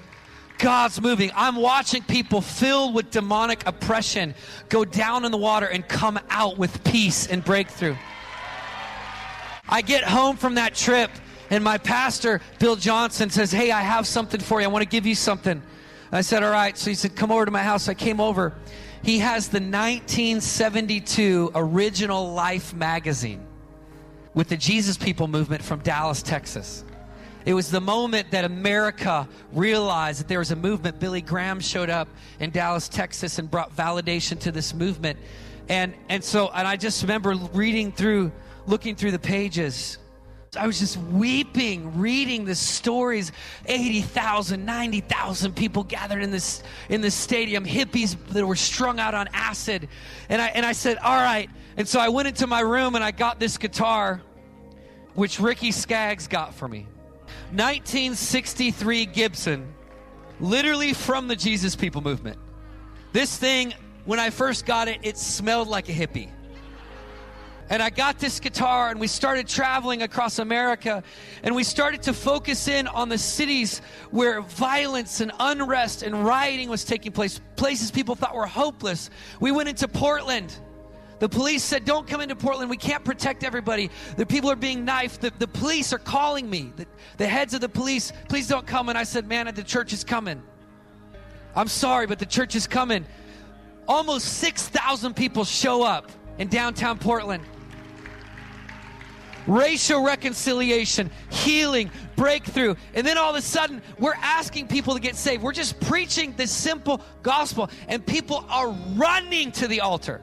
God's 0.62 1.02
moving. 1.02 1.32
I'm 1.36 1.56
watching 1.56 2.04
people 2.04 2.40
filled 2.40 2.94
with 2.94 3.10
demonic 3.12 3.68
oppression 3.68 4.36
go 4.70 4.86
down 4.86 5.26
in 5.26 5.32
the 5.32 5.38
water 5.38 5.66
and 5.66 5.88
come 5.88 6.20
out 6.30 6.58
with 6.58 6.84
peace 6.84 7.28
and 7.28 7.44
breakthrough. 7.44 7.96
I 9.68 9.82
get 9.82 10.04
home 10.04 10.38
from 10.38 10.56
that 10.56 10.76
trip 10.76 11.10
And 11.52 11.66
my 11.66 11.78
pastor, 11.78 12.40
Bill 12.60 12.78
Johnson, 12.78 13.30
says, 13.30 13.52
Hey, 13.52 13.72
I 13.72 13.82
have 13.82 14.08
something 14.08 14.40
for 14.40 14.62
you. 14.62 14.66
I 14.66 14.70
want 14.70 14.84
to 14.84 14.90
give 14.90 15.06
you 15.06 15.16
something. 15.16 15.62
I 16.12 16.22
said, 16.22 16.44
All 16.44 16.52
right. 16.52 16.78
So 16.78 16.90
he 16.90 16.96
said, 16.96 17.16
Come 17.16 17.30
over 17.30 17.44
to 17.44 17.52
my 17.52 17.62
house. 17.62 17.90
I 17.90 17.94
came 17.94 18.22
over. 18.22 18.54
He 19.04 19.20
has 19.20 19.50
the 19.50 19.60
1972 19.60 21.52
original 21.54 22.34
Life 22.34 22.74
magazine 22.74 23.46
with 24.34 24.48
the 24.48 24.56
Jesus 24.56 24.98
People 24.98 25.28
movement 25.28 25.62
from 25.62 25.82
Dallas, 25.82 26.24
Texas. 26.24 26.86
It 27.46 27.54
was 27.54 27.72
the 27.72 27.82
moment 27.82 28.32
that 28.32 28.46
America 28.46 29.28
realized 29.52 30.20
that 30.20 30.28
there 30.28 30.40
was 30.40 30.52
a 30.52 30.56
movement. 30.56 31.00
Billy 31.00 31.22
Graham 31.22 31.60
showed 31.60 31.90
up 31.90 32.08
in 32.40 32.52
Dallas, 32.52 32.88
Texas, 32.88 33.40
and 33.40 33.50
brought 33.50 33.76
validation 33.76 34.40
to 34.42 34.52
this 34.52 34.74
movement. 34.74 35.18
And, 35.68 35.94
and 36.10 36.24
so, 36.24 36.50
and 36.54 36.68
I 36.68 36.76
just 36.76 37.02
remember 37.02 37.34
reading 37.54 37.92
through, 37.92 38.32
looking 38.68 38.96
through 38.96 39.12
the 39.12 39.20
pages. 39.20 39.98
I 40.58 40.68
was 40.68 40.80
just 40.80 40.98
weeping, 40.98 41.98
reading 41.98 42.46
the 42.46 42.56
stories. 42.56 43.32
80,000, 43.66 44.66
90,000 44.66 45.56
people 45.56 45.84
gathered 45.84 46.22
in 46.22 46.30
this, 46.30 46.62
in 46.90 47.02
this 47.02 47.16
stadium, 47.16 47.66
hippies 47.66 48.18
that 48.30 48.46
were 48.46 48.58
strung 48.58 49.00
out 49.00 49.16
on 49.16 49.30
acid. 49.34 49.88
And 50.30 50.42
I, 50.42 50.48
and 50.48 50.66
I 50.66 50.74
said, 50.74 50.98
All 50.98 51.16
right. 51.16 51.50
And 51.78 51.88
so 51.88 52.00
I 52.02 52.10
went 52.10 52.28
into 52.28 52.48
my 52.48 52.60
room 52.60 52.96
and 52.96 53.04
I 53.04 53.12
got 53.12 53.40
this 53.40 53.58
guitar, 53.58 54.22
which 55.14 55.40
Ricky 55.40 55.72
Skaggs 55.72 56.28
got 56.28 56.54
for 56.54 56.68
me. 56.68 56.86
1963 57.52 59.06
Gibson, 59.08 59.74
literally 60.40 60.94
from 60.94 61.28
the 61.28 61.36
Jesus 61.36 61.76
People 61.76 62.02
movement. 62.02 62.38
This 63.12 63.38
thing, 63.38 63.74
when 64.06 64.20
I 64.20 64.30
first 64.30 64.66
got 64.66 64.88
it, 64.88 65.00
it 65.04 65.18
smelled 65.18 65.68
like 65.68 65.90
a 65.90 65.92
hippie. 65.92 66.30
And 67.70 67.82
I 67.82 67.90
got 67.90 68.20
this 68.20 68.40
guitar 68.40 68.90
and 68.90 69.00
we 69.00 69.08
started 69.08 69.48
traveling 69.48 70.02
across 70.02 70.40
America 70.40 71.04
and 71.44 71.56
we 71.56 71.64
started 71.64 72.02
to 72.04 72.14
focus 72.14 72.68
in 72.68 72.88
on 72.88 73.10
the 73.10 73.18
cities 73.18 73.82
where 74.12 74.42
violence 74.42 75.22
and 75.22 75.32
unrest 75.40 76.04
and 76.04 76.26
rioting 76.26 76.70
was 76.70 76.84
taking 76.84 77.12
place, 77.12 77.40
places 77.56 77.92
people 77.92 78.16
thought 78.16 78.36
were 78.36 78.46
hopeless. 78.46 79.10
We 79.40 79.52
went 79.52 79.70
into 79.70 79.88
Portland 79.88 80.54
the 81.22 81.30
police 81.30 81.64
said, 81.64 81.86
Don't 81.86 82.08
come 82.08 82.20
into 82.20 82.36
Portland. 82.36 82.68
We 82.68 82.78
can't 82.78 83.06
protect 83.06 83.44
everybody. 83.44 83.92
The 84.18 84.26
people 84.26 84.50
are 84.50 84.56
being 84.56 84.84
knifed. 84.84 85.22
The, 85.22 85.32
the 85.38 85.48
police 85.48 85.94
are 85.94 86.00
calling 86.00 86.50
me. 86.50 86.74
The, 86.76 86.88
the 87.18 87.28
heads 87.28 87.54
of 87.54 87.62
the 87.62 87.70
police, 87.70 88.12
please 88.28 88.48
don't 88.48 88.66
come. 88.66 88.90
And 88.90 88.98
I 88.98 89.04
said, 89.04 89.28
Man, 89.28 89.46
the 89.54 89.64
church 89.64 89.94
is 89.94 90.04
coming. 90.04 90.42
I'm 91.56 91.68
sorry, 91.68 92.08
but 92.08 92.18
the 92.18 92.26
church 92.26 92.56
is 92.56 92.66
coming. 92.66 93.06
Almost 93.88 94.40
6,000 94.40 95.14
people 95.16 95.46
show 95.46 95.84
up 95.84 96.12
in 96.40 96.48
downtown 96.48 96.98
Portland. 96.98 97.44
Racial 99.46 100.04
reconciliation, 100.04 101.12
healing, 101.30 101.92
breakthrough. 102.16 102.74
And 102.96 103.06
then 103.06 103.20
all 103.20 103.30
of 103.30 103.36
a 103.36 103.44
sudden, 103.44 103.84
we're 104.00 104.16
asking 104.16 104.70
people 104.70 104.96
to 104.96 105.00
get 105.00 105.16
saved. 105.16 105.44
We're 105.44 105.52
just 105.52 105.80
preaching 105.82 106.34
this 106.36 106.52
simple 106.52 107.00
gospel, 107.22 107.70
and 107.88 108.04
people 108.04 108.44
are 108.50 108.70
running 108.96 109.52
to 109.54 109.68
the 109.68 109.82
altar 109.82 110.22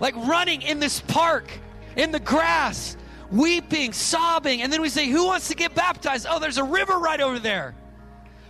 like 0.00 0.16
running 0.16 0.62
in 0.62 0.80
this 0.80 1.00
park, 1.00 1.50
in 1.96 2.10
the 2.10 2.18
grass, 2.18 2.96
weeping, 3.30 3.92
sobbing. 3.92 4.62
And 4.62 4.72
then 4.72 4.82
we 4.82 4.88
say, 4.88 5.06
Who 5.08 5.26
wants 5.26 5.48
to 5.48 5.54
get 5.54 5.74
baptized? 5.74 6.26
Oh, 6.28 6.38
there's 6.38 6.58
a 6.58 6.64
river 6.64 6.98
right 6.98 7.20
over 7.20 7.38
there. 7.38 7.74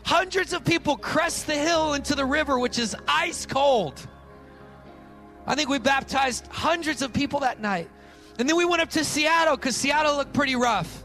Hundreds 0.04 0.52
of 0.52 0.64
people 0.64 0.96
crest 0.96 1.46
the 1.46 1.54
hill 1.54 1.92
into 1.94 2.14
the 2.14 2.24
river, 2.24 2.58
which 2.58 2.78
is 2.78 2.96
ice 3.06 3.44
cold. 3.44 4.06
I 5.46 5.54
think 5.54 5.68
we 5.68 5.78
baptized 5.78 6.46
hundreds 6.46 7.02
of 7.02 7.12
people 7.12 7.40
that 7.40 7.60
night. 7.60 7.90
And 8.38 8.48
then 8.48 8.56
we 8.56 8.64
went 8.64 8.80
up 8.80 8.90
to 8.90 9.04
Seattle 9.04 9.56
because 9.56 9.76
Seattle 9.76 10.16
looked 10.16 10.32
pretty 10.32 10.56
rough. 10.56 11.04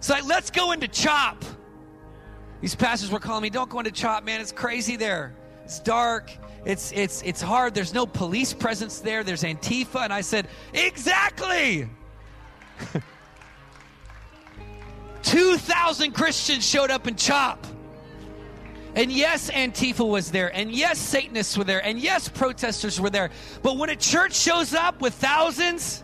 So 0.00 0.14
like, 0.14 0.26
let's 0.26 0.50
go 0.50 0.72
into 0.72 0.88
Chop. 0.88 1.44
These 2.60 2.74
pastors 2.74 3.10
were 3.10 3.20
calling 3.20 3.42
me, 3.42 3.50
don't 3.50 3.70
go 3.70 3.78
into 3.78 3.92
Chop, 3.92 4.24
man. 4.24 4.40
It's 4.40 4.52
crazy 4.52 4.96
there. 4.96 5.34
It's 5.68 5.80
dark. 5.80 6.32
It's 6.64 6.92
it's 6.92 7.20
it's 7.20 7.42
hard. 7.42 7.74
There's 7.74 7.92
no 7.92 8.06
police 8.06 8.54
presence 8.54 9.00
there. 9.00 9.22
There's 9.22 9.42
Antifa, 9.42 9.96
and 9.96 10.14
I 10.14 10.22
said, 10.22 10.48
exactly. 10.72 11.86
Two 15.22 15.58
thousand 15.58 16.12
Christians 16.12 16.66
showed 16.66 16.90
up 16.90 17.06
in 17.06 17.16
Chop. 17.16 17.66
And 18.94 19.12
yes, 19.12 19.50
Antifa 19.50 20.08
was 20.08 20.30
there. 20.30 20.48
And 20.56 20.72
yes, 20.72 20.98
Satanists 20.98 21.58
were 21.58 21.64
there. 21.64 21.84
And 21.84 21.98
yes, 21.98 22.30
protesters 22.30 22.98
were 22.98 23.10
there. 23.10 23.28
But 23.62 23.76
when 23.76 23.90
a 23.90 23.96
church 23.96 24.34
shows 24.34 24.72
up 24.72 25.02
with 25.02 25.12
thousands, 25.12 26.02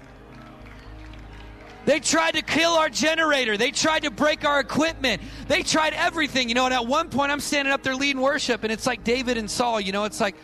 they 1.86 2.00
tried 2.00 2.34
to 2.34 2.42
kill 2.42 2.72
our 2.72 2.88
generator. 2.88 3.56
They 3.56 3.70
tried 3.70 4.02
to 4.04 4.10
break 4.10 4.44
our 4.44 4.60
equipment. 4.60 5.22
They 5.48 5.62
tried 5.62 5.94
everything, 5.94 6.48
you 6.48 6.54
know. 6.54 6.64
And 6.64 6.74
at 6.74 6.86
one 6.86 7.08
point, 7.08 7.30
I'm 7.30 7.40
standing 7.40 7.72
up 7.72 7.82
there 7.82 7.94
leading 7.94 8.22
worship, 8.22 8.64
and 8.64 8.72
it's 8.72 8.86
like 8.86 9.04
David 9.04 9.36
and 9.36 9.50
Saul, 9.50 9.80
you 9.80 9.92
know. 9.92 10.04
It's 10.04 10.20
like 10.20 10.36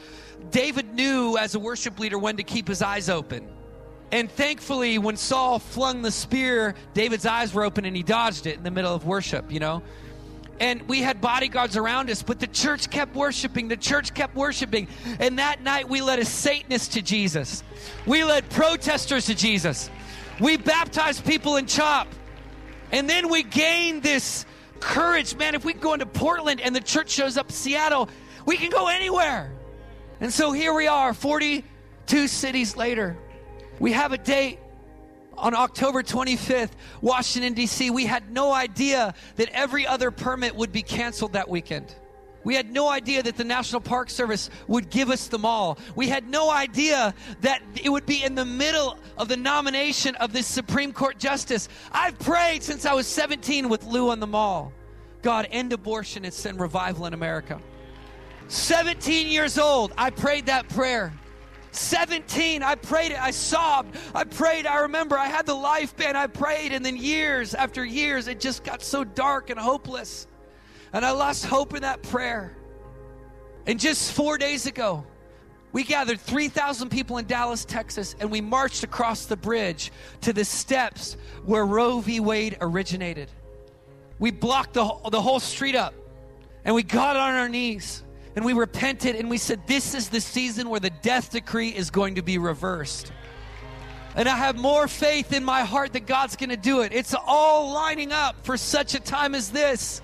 David 0.51 0.95
knew 0.95 1.37
as 1.37 1.55
a 1.55 1.59
worship 1.59 1.99
leader 1.99 2.19
when 2.19 2.37
to 2.37 2.43
keep 2.43 2.69
his 2.69 2.83
eyes 2.83 3.09
open. 3.09 3.49
And 4.13 4.31
thankfully, 4.31 4.99
when 4.99 5.17
Saul 5.17 5.59
flung 5.59 6.03
the 6.03 6.11
spear, 6.11 6.75
David's 6.95 7.27
eyes 7.27 7.55
were 7.55 7.65
open 7.65 7.85
and 7.85 7.95
he 7.95 8.03
dodged 8.03 8.47
it 8.47 8.57
in 8.57 8.65
the 8.65 8.71
middle 8.71 8.93
of 8.93 9.07
worship, 9.07 9.53
you 9.53 9.61
know. 9.61 9.83
And 10.59 10.87
we 10.89 11.01
had 11.01 11.23
bodyguards 11.23 11.77
around 11.77 12.11
us, 12.11 12.23
but 12.23 12.39
the 12.39 12.47
church 12.47 12.91
kept 12.91 13.15
worshiping. 13.15 13.69
The 13.69 13.79
church 13.79 14.13
kept 14.13 14.35
worshiping. 14.35 14.89
And 15.19 15.39
that 15.39 15.63
night, 15.63 15.89
we 15.89 16.03
led 16.03 16.19
a 16.19 16.25
Satanist 16.25 16.93
to 16.93 17.03
Jesus. 17.03 17.63
We 18.05 18.25
led 18.25 18.51
protesters 18.51 19.27
to 19.27 19.35
Jesus. 19.35 19.89
We 20.41 20.57
baptize 20.57 21.21
people 21.21 21.57
in 21.57 21.67
CHOP. 21.67 22.09
And 22.93 23.09
then 23.09 23.29
we 23.29 23.43
gain 23.43 24.01
this 24.01 24.47
courage. 24.81 25.37
Man, 25.37 25.55
if 25.55 25.65
we 25.65 25.75
go 25.75 25.93
into 25.93 26.07
Portland 26.07 26.61
and 26.61 26.75
the 26.75 26.81
church 26.81 27.11
shows 27.11 27.37
up 27.37 27.53
Seattle, 27.53 28.09
we 28.47 28.57
can 28.57 28.71
go 28.71 28.89
anywhere. 28.89 29.53
And 30.21 30.33
so 30.33 30.53
here 30.53 30.75
we 30.75 30.87
are, 30.87 31.15
42 31.15 32.27
cities 32.27 32.77
later. 32.77 33.17
We 33.79 33.93
have 33.93 34.13
a 34.13 34.19
date 34.19 34.59
on 35.39 35.55
October 35.55 36.03
25th, 36.03 36.73
Washington, 37.01 37.55
D.C. 37.55 37.91
We 37.91 38.07
had 38.07 38.31
no 38.31 38.53
idea 38.53 39.15
that 39.37 39.49
every 39.51 39.87
other 39.87 40.11
permit 40.11 40.55
would 40.57 40.73
be 40.73 40.83
canceled 40.83 41.35
that 41.35 41.49
weekend. 41.49 41.95
We 42.43 42.55
had 42.55 42.73
no 42.73 42.89
idea 42.89 43.23
that 43.23 43.37
the 43.37 43.45
National 43.45 43.81
Park 43.81 44.09
Service 44.11 44.51
would 44.67 44.91
give 44.91 45.11
us 45.11 45.29
the 45.29 45.39
mall. 45.39 45.79
We 45.95 46.09
had 46.09 46.29
no 46.29 46.51
idea 46.51 47.15
that 47.43 47.63
it 47.83 47.91
would 47.91 48.07
be 48.07 48.25
in 48.25 48.35
the 48.35 48.45
middle 48.45 48.99
of 49.19 49.29
the 49.29 49.37
nomination 49.37 50.15
of 50.17 50.33
this 50.33 50.47
Supreme 50.47 50.93
Court 50.93 51.19
justice. 51.19 51.69
I've 51.93 52.19
prayed 52.19 52.63
since 52.63 52.87
I 52.87 52.95
was 52.95 53.07
17 53.07 53.69
with 53.69 53.85
Lou 53.85 54.11
on 54.11 54.21
the 54.21 54.27
mall. 54.27 54.73
God, 55.23 55.49
end 55.51 55.73
abortion 55.73 56.25
and 56.25 56.33
send 56.33 56.59
revival 56.61 57.07
in 57.07 57.13
America. 57.13 57.61
17 58.49 59.29
years 59.29 59.59
old, 59.59 59.93
I 59.99 60.11
prayed 60.11 60.47
that 60.47 60.69
prayer. 60.69 61.13
17, 61.73 62.63
I 62.63 62.75
prayed 62.75 63.13
it. 63.13 63.21
I 63.21 63.31
sobbed. 63.31 63.97
I 64.15 64.25
prayed. 64.25 64.67
I 64.67 64.81
remember 64.81 65.17
I 65.17 65.27
had 65.27 65.47
the 65.47 65.55
life 65.55 65.97
band. 65.97 66.17
I 66.17 66.27
prayed, 66.27 66.73
and 66.73 66.85
then 66.85 66.97
years 66.97 67.55
after 67.55 67.85
years, 67.85 68.27
it 68.27 68.41
just 68.41 68.65
got 68.65 68.83
so 68.83 69.05
dark 69.05 69.51
and 69.51 69.61
hopeless. 69.61 70.27
And 70.93 71.05
I 71.05 71.11
lost 71.13 71.45
hope 71.45 71.75
in 71.75 71.83
that 71.83 72.03
prayer. 72.03 72.57
And 73.67 73.79
just 73.79 74.13
four 74.13 74.39
days 74.39 74.67
ago, 74.67 75.05
we 75.73 75.85
gathered 75.85 76.21
3,000 76.21 76.89
people 76.89 77.19
in 77.19 77.27
Dallas, 77.27 77.65
Texas, 77.65 78.17
and 78.19 78.31
we 78.31 78.41
marched 78.41 78.83
across 78.83 79.27
the 79.27 79.37
bridge 79.37 79.93
to 80.23 80.33
the 80.33 80.45
steps 80.45 81.17
where 81.45 81.65
Roe 81.65 82.01
v. 82.01 82.19
Wade 82.19 82.57
originated. 82.61 83.31
We 84.19 84.33
blocked 84.33 84.75
the, 84.75 84.93
the 85.11 85.21
whole 85.21 85.41
street 85.41 85.77
up 85.77 85.95
and 86.65 86.75
we 86.75 86.83
got 86.83 87.17
on 87.17 87.35
our 87.35 87.49
knees 87.49 88.03
and 88.35 88.45
we 88.45 88.53
repented 88.53 89.17
and 89.17 89.31
we 89.31 89.39
said, 89.39 89.67
This 89.67 89.95
is 89.95 90.09
the 90.09 90.21
season 90.21 90.69
where 90.69 90.81
the 90.81 90.91
death 90.91 91.31
decree 91.31 91.69
is 91.69 91.91
going 91.91 92.17
to 92.17 92.23
be 92.23 92.39
reversed. 92.39 93.13
And 94.17 94.29
I 94.29 94.37
have 94.37 94.57
more 94.57 94.89
faith 94.89 95.33
in 95.33 95.45
my 95.45 95.63
heart 95.63 95.93
that 95.93 96.07
God's 96.07 96.35
going 96.35 96.51
to 96.51 96.57
do 96.57 96.81
it. 96.81 96.93
It's 96.93 97.15
all 97.27 97.73
lining 97.73 98.11
up 98.11 98.45
for 98.45 98.57
such 98.57 98.95
a 98.95 99.01
time 99.01 99.37
as 99.37 99.51
this 99.51 100.03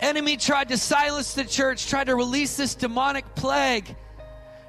enemy 0.00 0.36
tried 0.36 0.68
to 0.68 0.78
silence 0.78 1.34
the 1.34 1.44
church, 1.44 1.88
tried 1.88 2.04
to 2.04 2.16
release 2.16 2.56
this 2.56 2.74
demonic 2.74 3.34
plague. 3.34 3.96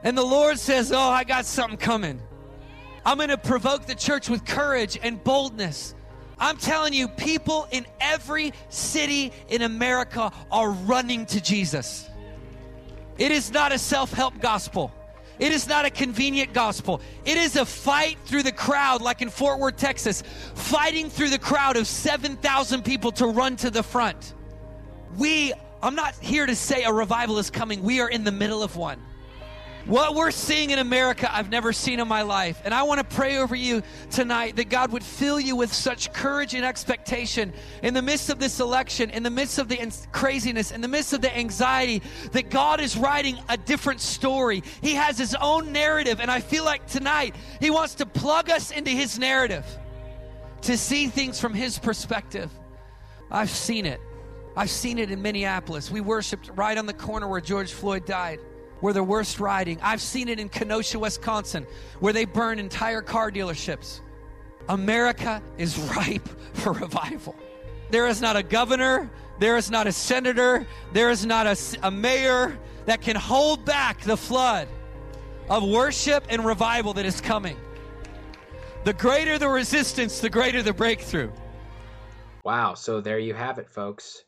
And 0.04 0.18
the 0.18 0.24
Lord 0.24 0.60
says, 0.60 0.92
Oh, 0.92 1.00
I 1.00 1.24
got 1.24 1.46
something 1.46 1.78
coming. 1.78 2.22
I'm 3.06 3.18
going 3.18 3.30
to 3.30 3.38
provoke 3.38 3.86
the 3.86 3.96
church 3.96 4.30
with 4.30 4.46
courage 4.46 5.00
and 5.02 5.24
boldness. 5.24 5.96
I'm 6.40 6.58
telling 6.58 6.94
you, 6.94 7.08
people 7.08 7.68
in 7.72 7.86
every 8.00 8.54
city 8.70 9.32
in 9.48 9.62
America 9.64 10.32
are 10.52 10.72
running 10.72 11.26
to 11.28 11.42
Jesus. 11.42 12.10
It 13.18 13.32
is 13.32 13.52
not 13.52 13.72
a 13.72 13.80
self 13.80 14.12
help 14.12 14.40
gospel. 14.40 14.92
It 15.40 15.52
is 15.52 15.68
not 15.68 15.86
a 15.86 15.90
convenient 15.90 16.54
gospel. 16.54 17.00
It 17.24 17.38
is 17.38 17.56
a 17.56 17.66
fight 17.66 18.18
through 18.26 18.44
the 18.44 18.52
crowd, 18.52 19.02
like 19.02 19.22
in 19.22 19.30
Fort 19.30 19.60
Worth, 19.60 19.78
Texas, 19.78 20.24
fighting 20.56 21.10
through 21.10 21.30
the 21.30 21.38
crowd 21.38 21.78
of 21.78 21.86
7,000 21.86 22.84
people 22.84 23.12
to 23.14 23.28
run 23.28 23.56
to 23.58 23.70
the 23.70 23.84
front. 23.84 24.34
We, 25.18 25.54
I'm 25.82 25.96
not 25.96 26.16
here 26.16 26.46
to 26.46 26.56
say 26.56 26.84
a 26.84 26.94
revival 26.94 27.40
is 27.40 27.50
coming. 27.50 27.82
We 27.84 28.02
are 28.02 28.10
in 28.10 28.24
the 28.24 28.32
middle 28.32 28.64
of 28.64 28.76
one. 28.76 29.02
What 29.88 30.16
we're 30.16 30.32
seeing 30.32 30.72
in 30.72 30.80
America, 30.80 31.34
I've 31.34 31.50
never 31.50 31.72
seen 31.72 32.02
in 32.02 32.10
my 32.10 32.22
life. 32.24 32.62
And 32.66 32.74
I 32.74 32.84
want 32.84 33.00
to 33.00 33.16
pray 33.16 33.38
over 33.38 33.56
you 33.56 33.82
tonight 34.12 34.58
that 34.58 34.68
God 34.68 34.92
would 34.92 35.04
fill 35.04 35.40
you 35.40 35.56
with 35.56 35.72
such 35.72 36.12
courage 36.12 36.54
and 36.54 36.66
expectation 36.66 37.54
in 37.82 37.94
the 37.94 38.02
midst 38.02 38.30
of 38.30 38.38
this 38.38 38.60
election, 38.60 39.10
in 39.10 39.24
the 39.24 39.30
midst 39.30 39.60
of 39.60 39.70
the 39.70 39.78
craziness, 40.12 40.72
in 40.72 40.82
the 40.82 40.90
midst 40.90 41.14
of 41.14 41.22
the 41.22 41.36
anxiety, 41.36 42.02
that 42.34 42.50
God 42.50 42.82
is 42.82 42.98
writing 42.98 43.38
a 43.48 43.56
different 43.56 44.02
story. 44.02 44.62
He 44.82 44.94
has 44.96 45.18
His 45.18 45.36
own 45.36 45.72
narrative. 45.72 46.20
And 46.20 46.30
I 46.30 46.42
feel 46.42 46.66
like 46.66 46.86
tonight 46.88 47.34
He 47.62 47.70
wants 47.70 47.96
to 47.96 48.06
plug 48.06 48.50
us 48.50 48.72
into 48.72 48.92
His 48.92 49.18
narrative 49.18 49.66
to 50.64 50.78
see 50.78 51.08
things 51.08 51.40
from 51.40 51.54
His 51.54 51.80
perspective. 51.80 52.52
I've 53.32 53.50
seen 53.50 53.86
it. 53.86 54.02
I've 54.58 54.70
seen 54.70 55.00
it 55.00 55.12
in 55.12 55.22
Minneapolis. 55.22 55.90
We 55.90 56.02
worshiped 56.02 56.52
right 56.56 56.78
on 56.78 56.86
the 56.86 56.94
corner 56.94 57.30
where 57.30 57.40
George 57.40 57.72
Floyd 57.72 58.06
died 58.06 58.40
where 58.80 58.94
the 58.94 59.04
worst 59.04 59.40
riding. 59.40 59.80
I've 59.82 60.02
seen 60.02 60.30
it 60.30 60.40
in 60.40 60.50
Kenosha, 60.50 61.00
Wisconsin, 61.00 61.66
where 62.00 62.14
they 62.14 62.26
burn 62.26 62.60
entire 62.60 63.02
car 63.02 63.32
dealerships. 63.32 64.02
America 64.70 65.42
is 65.58 65.78
ripe 65.78 66.28
for 66.54 66.74
revival. 66.74 67.36
There 67.90 68.08
is 68.08 68.22
not 68.22 68.36
a 68.36 68.44
governor, 68.44 69.10
there 69.40 69.58
is 69.58 69.72
not 69.72 69.88
a 69.88 69.92
senator, 69.92 70.68
there 70.92 71.10
is 71.10 71.26
not 71.26 71.48
a, 71.48 71.58
a 71.84 71.92
mayor 71.92 72.58
that 72.86 73.02
can 73.02 73.16
hold 73.16 73.64
back 73.66 74.02
the 74.02 74.18
flood 74.18 74.68
of 75.50 75.64
worship 75.64 76.26
and 76.30 76.46
revival 76.46 76.94
that 76.94 77.06
is 77.06 77.22
coming. 77.22 77.58
The 78.84 78.94
greater 78.94 79.38
the 79.38 79.48
resistance, 79.48 80.20
the 80.20 80.30
greater 80.30 80.62
the 80.62 80.74
breakthrough. 80.74 81.32
Wow, 82.44 82.74
so 82.74 83.02
there 83.02 83.20
you 83.20 83.34
have 83.34 83.58
it, 83.58 83.70
folks. 83.70 84.24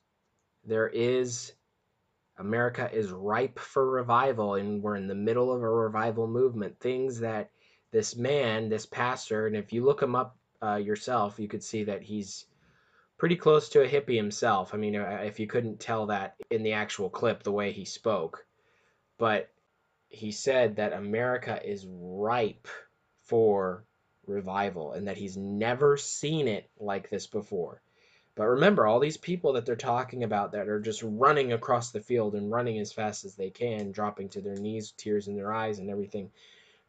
There 0.70 0.88
is 0.88 1.52
America 2.38 2.88
is 2.94 3.12
ripe 3.12 3.58
for 3.58 3.90
revival, 3.90 4.54
and 4.54 4.84
we're 4.84 4.98
in 4.98 5.08
the 5.08 5.16
middle 5.16 5.52
of 5.52 5.64
a 5.64 5.70
revival 5.70 6.28
movement. 6.28 6.80
Things 6.80 7.20
that 7.22 7.50
this 7.92 8.16
man, 8.16 8.70
this 8.70 8.86
pastor, 8.86 9.48
and 9.48 9.56
if 9.58 9.74
you 9.74 9.84
look 9.84 10.04
him 10.04 10.16
up 10.16 10.38
uh, 10.62 10.76
yourself, 10.76 11.40
you 11.40 11.48
could 11.48 11.64
see 11.64 11.86
that 11.86 12.04
he's 12.04 12.46
pretty 13.18 13.36
close 13.36 13.70
to 13.70 13.82
a 13.82 13.88
hippie 13.88 14.16
himself. 14.16 14.76
I 14.76 14.78
mean, 14.78 14.96
uh, 14.96 15.24
if 15.26 15.40
you 15.40 15.48
couldn't 15.48 15.80
tell 15.80 16.06
that 16.06 16.36
in 16.52 16.62
the 16.62 16.74
actual 16.74 17.10
clip, 17.10 17.42
the 17.42 17.52
way 17.52 17.72
he 17.72 17.86
spoke, 17.86 18.46
but 19.18 19.50
he 20.08 20.32
said 20.32 20.76
that 20.76 20.94
America 20.94 21.60
is 21.68 21.88
ripe 21.90 22.68
for 23.24 23.86
revival 24.28 24.92
and 24.92 25.08
that 25.08 25.18
he's 25.18 25.36
never 25.36 25.98
seen 25.98 26.48
it 26.48 26.70
like 26.80 27.10
this 27.10 27.26
before. 27.26 27.82
But 28.40 28.48
remember, 28.48 28.88
all 28.88 29.02
these 29.02 29.18
people 29.18 29.52
that 29.54 29.66
they're 29.66 29.76
talking 29.76 30.24
about 30.24 30.54
that 30.54 30.70
are 30.70 30.80
just 30.80 31.04
running 31.04 31.52
across 31.52 31.92
the 31.92 32.00
field 32.00 32.36
and 32.36 32.50
running 32.50 32.80
as 32.80 32.94
fast 32.94 33.26
as 33.26 33.36
they 33.36 33.50
can, 33.50 33.92
dropping 33.92 34.30
to 34.30 34.40
their 34.40 34.56
knees, 34.56 34.94
tears 34.96 35.28
in 35.28 35.36
their 35.36 35.52
eyes, 35.52 35.80
and 35.80 35.90
everything, 35.90 36.32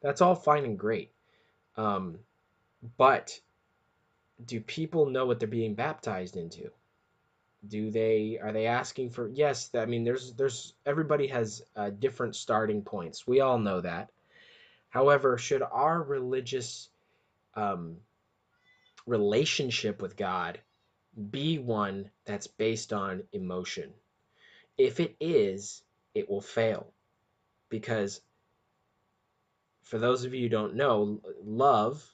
that's 0.01 0.21
all 0.21 0.37
fine 0.37 0.65
and 0.65 0.79
great. 0.79 1.11
Um, 1.77 2.21
but 2.97 3.41
do 4.47 4.61
people 4.61 5.07
know 5.07 5.27
what 5.27 5.41
they're 5.41 5.49
being 5.49 5.75
baptized 5.75 6.37
into? 6.37 6.71
Do 7.67 7.91
they 7.91 8.39
are 8.41 8.53
they 8.53 8.67
asking 8.67 9.11
for? 9.11 9.27
Yes, 9.27 9.71
I 9.75 9.87
mean, 9.87 10.05
there's 10.05 10.33
there's 10.35 10.75
everybody 10.87 11.27
has 11.27 11.65
uh, 11.75 11.91
different 11.91 12.37
starting 12.37 12.83
points. 12.83 13.27
We 13.27 13.41
all 13.41 13.59
know 13.59 13.81
that. 13.81 14.13
However, 14.89 15.37
should 15.37 15.63
our 15.63 16.01
religious 16.01 16.89
um, 17.57 17.97
relationship 19.05 20.01
with 20.01 20.17
God 20.17 20.61
be 21.31 21.59
one 21.59 22.11
that's 22.25 22.47
based 22.47 22.93
on 22.93 23.25
emotion. 23.33 23.93
If 24.79 25.01
it 25.01 25.17
is, 25.21 25.83
it 26.15 26.29
will 26.29 26.41
fail. 26.41 26.93
Because 27.69 28.21
for 29.83 29.99
those 29.99 30.25
of 30.25 30.35
you 30.35 30.43
who 30.43 30.49
don't 30.49 30.75
know, 30.75 31.21
love 31.45 32.05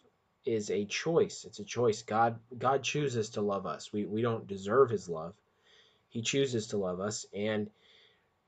is 0.44 0.70
a 0.70 0.84
choice. 0.86 1.44
It's 1.44 1.58
a 1.58 1.64
choice. 1.64 2.02
God 2.02 2.38
God 2.56 2.82
chooses 2.82 3.30
to 3.30 3.40
love 3.40 3.66
us. 3.66 3.92
We 3.92 4.04
we 4.04 4.22
don't 4.22 4.46
deserve 4.46 4.90
his 4.90 5.08
love. 5.08 5.34
He 6.08 6.22
chooses 6.22 6.68
to 6.68 6.78
love 6.78 7.00
us 7.00 7.26
and 7.34 7.70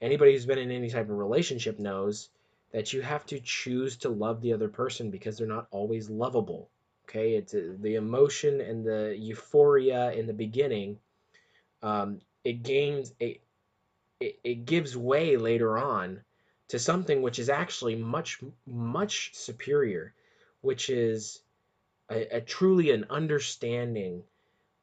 anybody 0.01 0.33
who's 0.33 0.47
been 0.47 0.59
in 0.59 0.71
any 0.71 0.91
type 0.91 1.11
of 1.11 1.19
relationship 1.19 1.79
knows 1.79 2.31
that 2.73 2.93
you 2.93 3.03
have 3.03 3.27
to 3.27 3.41
choose 3.41 3.97
to 3.99 4.09
love 4.09 4.41
the 4.41 4.53
other 4.53 4.69
person 4.69 5.11
because 5.11 5.39
they're 5.39 5.47
not 5.47 5.69
always 5.71 6.09
lovable. 6.09 6.71
Okay, 7.09 7.37
it's 7.37 7.55
uh, 7.55 7.73
the 7.81 7.94
emotion 7.94 8.61
and 8.61 8.85
the 8.85 9.16
euphoria 9.18 10.12
in 10.12 10.27
the 10.27 10.35
beginning. 10.35 10.99
Um, 11.83 12.21
it 12.44 12.62
gains 12.62 13.14
it, 13.18 13.40
it 14.21 14.38
it 14.44 14.66
gives 14.66 14.94
way 14.94 15.38
later 15.38 15.79
on 15.79 16.21
to 16.68 16.79
something 16.79 17.23
which 17.23 17.38
is 17.38 17.49
actually 17.49 17.97
much 17.97 18.40
much 18.66 19.35
superior, 19.35 20.12
which 20.61 20.90
is 20.90 21.40
a, 22.11 22.37
a 22.37 22.40
truly 22.42 22.90
an 22.90 23.07
understanding 23.09 24.23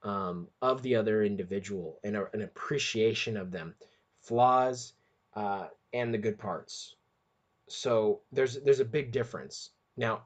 um, 0.01 0.47
of 0.63 0.81
the 0.81 0.95
other 0.95 1.23
individual 1.23 1.99
and 2.03 2.15
a, 2.15 2.27
an 2.33 2.41
appreciation 2.41 3.37
of 3.37 3.51
them, 3.51 3.75
flaws 4.21 4.93
uh, 5.35 5.67
and 5.93 6.11
the 6.11 6.17
good 6.17 6.39
parts. 6.39 6.95
So 7.67 8.21
there's 8.31 8.59
there's 8.63 8.79
a 8.79 8.85
big 8.85 9.11
difference. 9.11 9.69
Now 9.95 10.23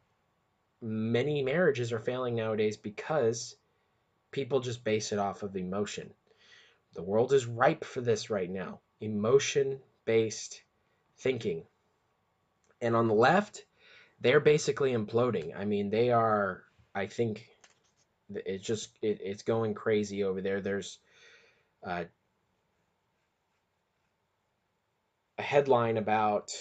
many 0.81 1.43
marriages 1.43 1.91
are 1.91 1.99
failing 1.99 2.35
nowadays 2.35 2.77
because 2.77 3.55
people 4.31 4.59
just 4.59 4.83
base 4.83 5.11
it 5.11 5.19
off 5.19 5.43
of 5.43 5.55
emotion. 5.55 6.13
The 6.93 7.03
world 7.03 7.33
is 7.33 7.45
ripe 7.45 7.83
for 7.83 8.01
this 8.01 8.29
right 8.29 8.49
now 8.49 8.79
emotion 9.01 9.79
based 10.05 10.61
thinking. 11.17 11.63
And 12.81 12.95
on 12.95 13.07
the 13.07 13.13
left, 13.13 13.65
they're 14.21 14.39
basically 14.39 14.93
imploding. 14.93 15.55
I 15.55 15.65
mean, 15.65 15.89
they 15.89 16.11
are, 16.11 16.63
I 16.93 17.07
think, 17.07 17.47
it's 18.29 18.65
just, 18.65 18.89
it, 19.01 19.19
it's 19.23 19.43
going 19.43 19.73
crazy 19.73 20.23
over 20.23 20.41
there. 20.41 20.61
There's 20.61 20.99
uh, 21.85 22.05
a 25.37 25.41
headline 25.41 25.97
about 25.97 26.51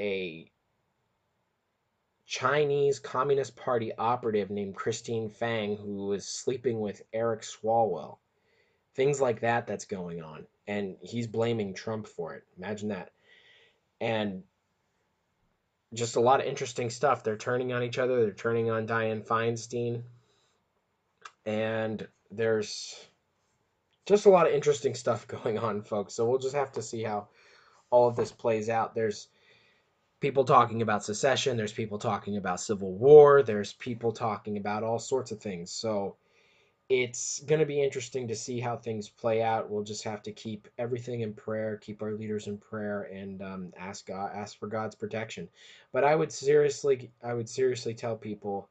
a 0.00 0.50
Chinese 2.34 2.98
Communist 2.98 3.54
Party 3.54 3.92
operative 3.96 4.50
named 4.50 4.74
Christine 4.74 5.30
Fang 5.30 5.76
who 5.76 6.06
was 6.06 6.26
sleeping 6.26 6.80
with 6.80 7.00
Eric 7.12 7.42
Swalwell. 7.42 8.16
Things 8.96 9.20
like 9.20 9.42
that 9.42 9.68
that's 9.68 9.84
going 9.84 10.20
on. 10.20 10.44
And 10.66 10.96
he's 11.00 11.28
blaming 11.28 11.74
Trump 11.74 12.08
for 12.08 12.34
it. 12.34 12.42
Imagine 12.58 12.88
that. 12.88 13.12
And 14.00 14.42
just 15.92 16.16
a 16.16 16.20
lot 16.20 16.40
of 16.40 16.46
interesting 16.46 16.90
stuff. 16.90 17.22
They're 17.22 17.36
turning 17.36 17.72
on 17.72 17.84
each 17.84 17.98
other. 17.98 18.22
They're 18.22 18.32
turning 18.32 18.68
on 18.68 18.88
Dianne 18.88 19.24
Feinstein. 19.24 20.02
And 21.46 22.04
there's 22.32 22.96
just 24.06 24.26
a 24.26 24.30
lot 24.30 24.48
of 24.48 24.54
interesting 24.54 24.96
stuff 24.96 25.28
going 25.44 25.56
on, 25.56 25.82
folks. 25.82 26.14
So 26.14 26.28
we'll 26.28 26.40
just 26.40 26.56
have 26.56 26.72
to 26.72 26.82
see 26.82 27.04
how 27.04 27.28
all 27.90 28.08
of 28.08 28.16
this 28.16 28.32
plays 28.32 28.68
out. 28.68 28.96
There's 28.96 29.28
people 30.24 30.44
talking 30.44 30.80
about 30.80 31.04
secession, 31.04 31.54
there's 31.54 31.70
people 31.70 31.98
talking 31.98 32.38
about 32.38 32.58
civil 32.58 32.94
war, 32.94 33.42
there's 33.42 33.74
people 33.74 34.10
talking 34.10 34.56
about 34.56 34.82
all 34.82 34.98
sorts 34.98 35.32
of 35.32 35.38
things. 35.38 35.70
So 35.70 36.16
it's 36.88 37.40
going 37.40 37.58
to 37.58 37.66
be 37.66 37.82
interesting 37.82 38.28
to 38.28 38.34
see 38.34 38.58
how 38.58 38.78
things 38.78 39.06
play 39.06 39.42
out. 39.42 39.68
We'll 39.68 39.84
just 39.84 40.02
have 40.04 40.22
to 40.22 40.32
keep 40.32 40.66
everything 40.78 41.20
in 41.20 41.34
prayer, 41.34 41.76
keep 41.76 42.00
our 42.00 42.14
leaders 42.14 42.46
in 42.46 42.56
prayer, 42.56 43.02
and 43.02 43.42
um, 43.42 43.72
ask 43.78 44.06
God, 44.06 44.30
ask 44.34 44.58
for 44.58 44.66
God's 44.66 44.94
protection. 44.94 45.46
But 45.92 46.04
I 46.04 46.14
would 46.14 46.32
seriously, 46.32 47.10
I 47.22 47.34
would 47.34 47.50
seriously 47.50 47.92
tell 47.92 48.16
people 48.16 48.70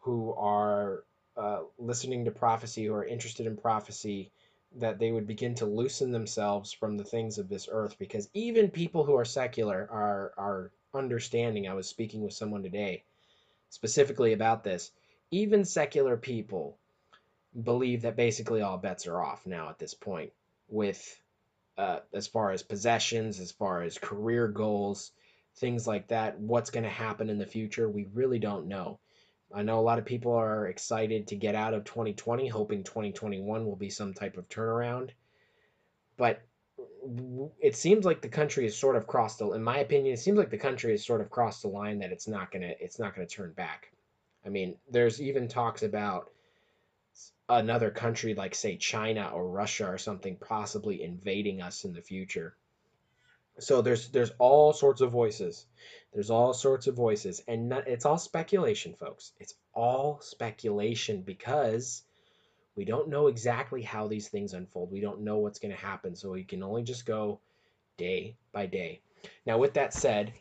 who 0.00 0.32
are 0.34 1.02
uh, 1.36 1.62
listening 1.76 2.24
to 2.26 2.30
prophecy, 2.30 2.84
who 2.84 2.94
are 2.94 3.04
interested 3.04 3.48
in 3.48 3.56
prophecy, 3.56 4.30
that 4.76 5.00
they 5.00 5.10
would 5.10 5.26
begin 5.26 5.56
to 5.56 5.66
loosen 5.66 6.12
themselves 6.12 6.72
from 6.72 6.96
the 6.96 7.04
things 7.04 7.38
of 7.38 7.48
this 7.48 7.68
earth, 7.68 7.96
because 7.98 8.28
even 8.32 8.70
people 8.70 9.02
who 9.02 9.16
are 9.16 9.24
secular 9.24 9.88
are 9.90 10.32
are 10.36 10.70
understanding. 10.94 11.68
I 11.68 11.74
was 11.74 11.88
speaking 11.88 12.22
with 12.22 12.32
someone 12.32 12.62
today 12.62 13.04
specifically 13.70 14.32
about 14.32 14.64
this. 14.64 14.90
Even 15.30 15.64
secular 15.64 16.16
people 16.16 16.78
believe 17.62 18.02
that 18.02 18.16
basically 18.16 18.62
all 18.62 18.78
bets 18.78 19.06
are 19.06 19.22
off 19.22 19.46
now 19.46 19.68
at 19.68 19.78
this 19.78 19.94
point 19.94 20.32
with 20.68 21.20
uh, 21.76 22.00
as 22.12 22.26
far 22.26 22.52
as 22.52 22.62
possessions, 22.62 23.40
as 23.40 23.50
far 23.50 23.82
as 23.82 23.98
career 23.98 24.48
goals, 24.48 25.12
things 25.56 25.86
like 25.86 26.08
that. 26.08 26.38
What's 26.38 26.70
going 26.70 26.84
to 26.84 26.90
happen 26.90 27.30
in 27.30 27.38
the 27.38 27.46
future? 27.46 27.88
We 27.88 28.06
really 28.12 28.38
don't 28.38 28.66
know. 28.66 29.00
I 29.52 29.62
know 29.62 29.78
a 29.78 29.82
lot 29.82 29.98
of 29.98 30.04
people 30.04 30.32
are 30.32 30.66
excited 30.66 31.28
to 31.28 31.36
get 31.36 31.54
out 31.54 31.74
of 31.74 31.84
2020, 31.84 32.48
hoping 32.48 32.82
2021 32.82 33.66
will 33.66 33.76
be 33.76 33.90
some 33.90 34.14
type 34.14 34.36
of 34.36 34.48
turnaround. 34.48 35.10
But 36.16 36.42
it 37.60 37.76
seems 37.76 38.04
like 38.04 38.20
the 38.22 38.28
country 38.28 38.64
has 38.64 38.76
sort 38.76 38.96
of 38.96 39.06
crossed 39.06 39.38
the 39.38 39.50
in 39.52 39.62
my 39.62 39.78
opinion 39.78 40.14
it 40.14 40.18
seems 40.18 40.38
like 40.38 40.50
the 40.50 40.58
country 40.58 40.92
has 40.92 41.04
sort 41.04 41.20
of 41.20 41.30
crossed 41.30 41.62
the 41.62 41.68
line 41.68 41.98
that 42.00 42.12
it's 42.12 42.28
not 42.28 42.50
gonna 42.50 42.72
it's 42.80 42.98
not 42.98 43.14
gonna 43.14 43.26
turn 43.26 43.52
back 43.52 43.92
i 44.46 44.48
mean 44.48 44.76
there's 44.90 45.20
even 45.20 45.48
talks 45.48 45.82
about 45.82 46.30
another 47.48 47.90
country 47.90 48.34
like 48.34 48.54
say 48.54 48.76
china 48.76 49.30
or 49.34 49.48
russia 49.48 49.86
or 49.86 49.98
something 49.98 50.36
possibly 50.36 51.02
invading 51.02 51.60
us 51.62 51.84
in 51.84 51.92
the 51.92 52.02
future 52.02 52.56
So 53.60 53.82
there's 53.82 54.08
there's 54.08 54.32
all 54.38 54.72
sorts 54.72 55.00
of 55.00 55.12
voices. 55.12 55.66
There's 56.12 56.30
all 56.30 56.54
sorts 56.54 56.86
of 56.88 56.96
voices, 56.96 57.42
and 57.48 57.68
not, 57.68 57.88
it's 57.88 58.04
all 58.04 58.18
speculation, 58.18 58.94
folks. 58.94 59.32
It's 59.38 59.54
all 59.74 60.20
speculation 60.22 61.22
because 61.22 62.02
we 62.76 62.84
don't 62.84 63.08
know 63.08 63.28
exactly 63.28 63.82
how 63.82 64.08
these 64.08 64.28
things 64.28 64.52
unfold. 64.52 64.90
We 64.90 65.00
don't 65.00 65.20
know 65.20 65.38
what's 65.38 65.58
going 65.58 65.74
to 65.74 65.80
happen, 65.80 66.16
so 66.16 66.30
we 66.30 66.44
can 66.44 66.62
only 66.62 66.82
just 66.82 67.06
go 67.06 67.40
day 67.96 68.36
by 68.52 68.66
day. 68.66 69.00
Now, 69.46 69.58
with 69.58 69.74
that 69.74 69.94
said, 69.94 70.32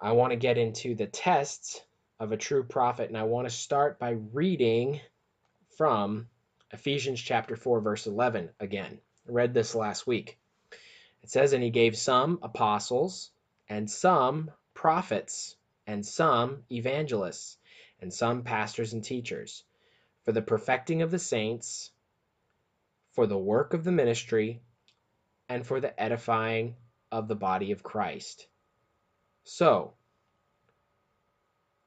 I 0.00 0.12
want 0.12 0.32
to 0.32 0.36
get 0.36 0.58
into 0.58 0.94
the 0.94 1.06
tests 1.06 1.80
of 2.18 2.32
a 2.32 2.36
true 2.36 2.64
prophet, 2.64 3.08
and 3.08 3.18
I 3.18 3.24
want 3.24 3.48
to 3.48 3.54
start 3.54 3.98
by 3.98 4.10
reading 4.10 5.00
from 5.76 6.28
Ephesians 6.72 7.20
chapter 7.20 7.56
4, 7.56 7.80
verse 7.80 8.06
11 8.06 8.50
again. 8.58 8.98
I 9.28 9.32
read 9.32 9.52
this 9.52 9.74
last 9.74 10.06
week. 10.06 10.38
It 11.22 11.30
says, 11.30 11.52
And 11.52 11.62
he 11.62 11.70
gave 11.70 11.96
some 11.96 12.38
apostles, 12.42 13.30
and 13.68 13.90
some 13.90 14.50
prophets, 14.72 15.56
and 15.86 16.04
some 16.04 16.64
evangelists, 16.70 17.58
and 18.00 18.12
some 18.12 18.42
pastors 18.42 18.94
and 18.94 19.04
teachers, 19.04 19.64
for 20.24 20.32
the 20.32 20.42
perfecting 20.42 21.02
of 21.02 21.10
the 21.10 21.18
saints, 21.18 21.90
for 23.12 23.26
the 23.26 23.38
work 23.38 23.74
of 23.74 23.84
the 23.84 23.92
ministry, 23.92 24.60
and 25.48 25.66
for 25.66 25.80
the 25.80 26.00
edifying 26.00 26.76
of 27.10 27.28
the 27.28 27.34
body 27.34 27.72
of 27.72 27.82
Christ. 27.82 28.46
So, 29.44 29.94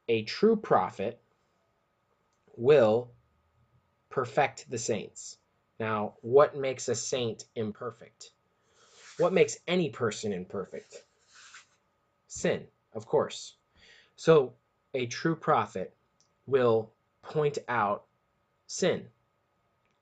a 0.08 0.24
true 0.24 0.56
prophet 0.56 1.22
will 2.58 3.12
perfect 4.10 4.70
the 4.70 4.78
saints. 4.78 5.38
Now, 5.80 6.16
what 6.22 6.56
makes 6.56 6.90
a 6.90 6.96
saint 6.96 7.46
imperfect? 7.56 8.32
What 9.18 9.34
makes 9.34 9.58
any 9.68 9.90
person 9.90 10.34
imperfect? 10.34 11.04
Sin, 12.28 12.66
of 12.94 13.06
course. 13.06 13.56
So, 14.16 14.54
a 14.94 15.06
true 15.06 15.36
prophet 15.36 15.96
will 16.46 16.92
point 17.22 17.58
out 17.68 18.06
sin. 18.68 19.08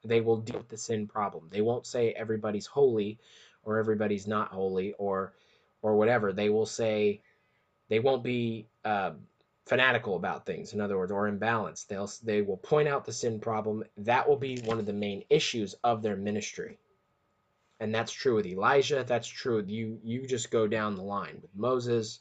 They 0.03 0.21
will 0.21 0.37
deal 0.37 0.57
with 0.57 0.69
the 0.69 0.77
sin 0.77 1.07
problem. 1.07 1.47
They 1.49 1.61
won't 1.61 1.85
say 1.85 2.11
everybody's 2.11 2.65
holy 2.65 3.19
or 3.63 3.77
everybody's 3.77 4.27
not 4.27 4.51
holy 4.51 4.93
or 4.93 5.33
or 5.81 5.95
whatever. 5.95 6.33
They 6.33 6.49
will 6.49 6.65
say 6.65 7.21
they 7.89 7.99
won't 7.99 8.23
be 8.23 8.67
uh, 8.85 9.11
fanatical 9.65 10.15
about 10.15 10.45
things. 10.45 10.73
In 10.73 10.81
other 10.81 10.97
words, 10.97 11.11
or 11.11 11.29
imbalanced. 11.29 11.87
They'll 11.87 12.11
they 12.23 12.41
will 12.41 12.57
point 12.57 12.87
out 12.87 13.05
the 13.05 13.13
sin 13.13 13.39
problem. 13.39 13.83
That 13.97 14.27
will 14.27 14.37
be 14.37 14.57
one 14.65 14.79
of 14.79 14.85
the 14.85 14.93
main 14.93 15.23
issues 15.29 15.75
of 15.83 16.01
their 16.01 16.15
ministry. 16.15 16.77
And 17.79 17.93
that's 17.93 18.11
true 18.11 18.35
with 18.35 18.45
Elijah. 18.45 19.03
That's 19.07 19.27
true 19.27 19.57
with 19.57 19.69
you. 19.69 19.99
You 20.03 20.27
just 20.27 20.51
go 20.51 20.67
down 20.67 20.95
the 20.95 21.01
line 21.03 21.39
with 21.41 21.55
Moses, 21.55 22.19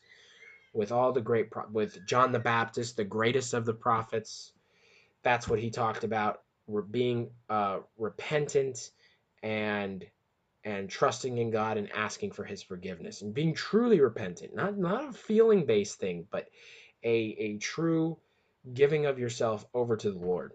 with 0.73 0.91
all 0.91 1.13
the 1.13 1.21
great, 1.21 1.51
with 1.71 2.07
John 2.07 2.33
the 2.33 2.39
Baptist, 2.39 2.97
the 2.97 3.05
greatest 3.05 3.53
of 3.53 3.67
the 3.67 3.75
prophets. 3.75 4.53
That's 5.23 5.49
what 5.49 5.59
he 5.59 5.71
talked 5.71 6.05
about. 6.05 6.43
Being 6.91 7.31
uh, 7.49 7.81
repentant 7.99 8.91
and 9.43 10.07
and 10.63 10.91
trusting 10.91 11.39
in 11.39 11.51
God 11.51 11.79
and 11.79 11.91
asking 11.91 12.33
for 12.33 12.45
His 12.45 12.63
forgiveness 12.63 13.23
and 13.23 13.35
being 13.35 13.55
truly 13.55 14.01
repentant, 14.01 14.55
not 14.55 14.79
not 14.79 15.09
a 15.09 15.13
feeling 15.13 15.67
based 15.67 15.99
thing, 15.99 16.27
but 16.31 16.49
a 17.03 17.17
a 17.39 17.59
true 17.59 18.19
giving 18.73 19.07
of 19.07 19.19
yourself 19.19 19.67
over 19.75 19.97
to 19.97 20.11
the 20.11 20.19
Lord. 20.19 20.53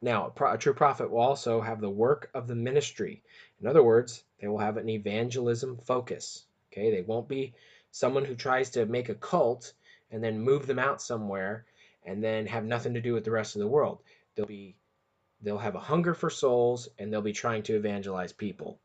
Now, 0.00 0.32
a, 0.38 0.44
a 0.44 0.58
true 0.58 0.74
prophet 0.74 1.10
will 1.10 1.18
also 1.18 1.60
have 1.60 1.80
the 1.80 1.90
work 1.90 2.30
of 2.32 2.46
the 2.46 2.54
ministry. 2.54 3.22
In 3.60 3.66
other 3.66 3.82
words, 3.82 4.22
they 4.40 4.46
will 4.46 4.58
have 4.58 4.76
an 4.76 4.88
evangelism 4.88 5.78
focus. 5.78 6.44
Okay, 6.72 6.90
they 6.92 7.02
won't 7.02 7.28
be 7.28 7.54
someone 7.90 8.24
who 8.24 8.36
tries 8.36 8.70
to 8.70 8.86
make 8.86 9.08
a 9.08 9.14
cult 9.14 9.72
and 10.10 10.22
then 10.22 10.40
move 10.40 10.66
them 10.66 10.78
out 10.78 11.02
somewhere 11.02 11.66
and 12.08 12.24
then 12.24 12.46
have 12.46 12.64
nothing 12.64 12.94
to 12.94 13.02
do 13.02 13.12
with 13.12 13.24
the 13.24 13.30
rest 13.30 13.54
of 13.54 13.60
the 13.60 13.68
world. 13.68 14.02
They'll 14.34 14.46
be 14.46 14.76
they'll 15.42 15.58
have 15.58 15.76
a 15.76 15.80
hunger 15.80 16.14
for 16.14 16.30
souls 16.30 16.88
and 16.98 17.12
they'll 17.12 17.22
be 17.22 17.32
trying 17.32 17.62
to 17.64 17.76
evangelize 17.76 18.32
people. 18.32 18.80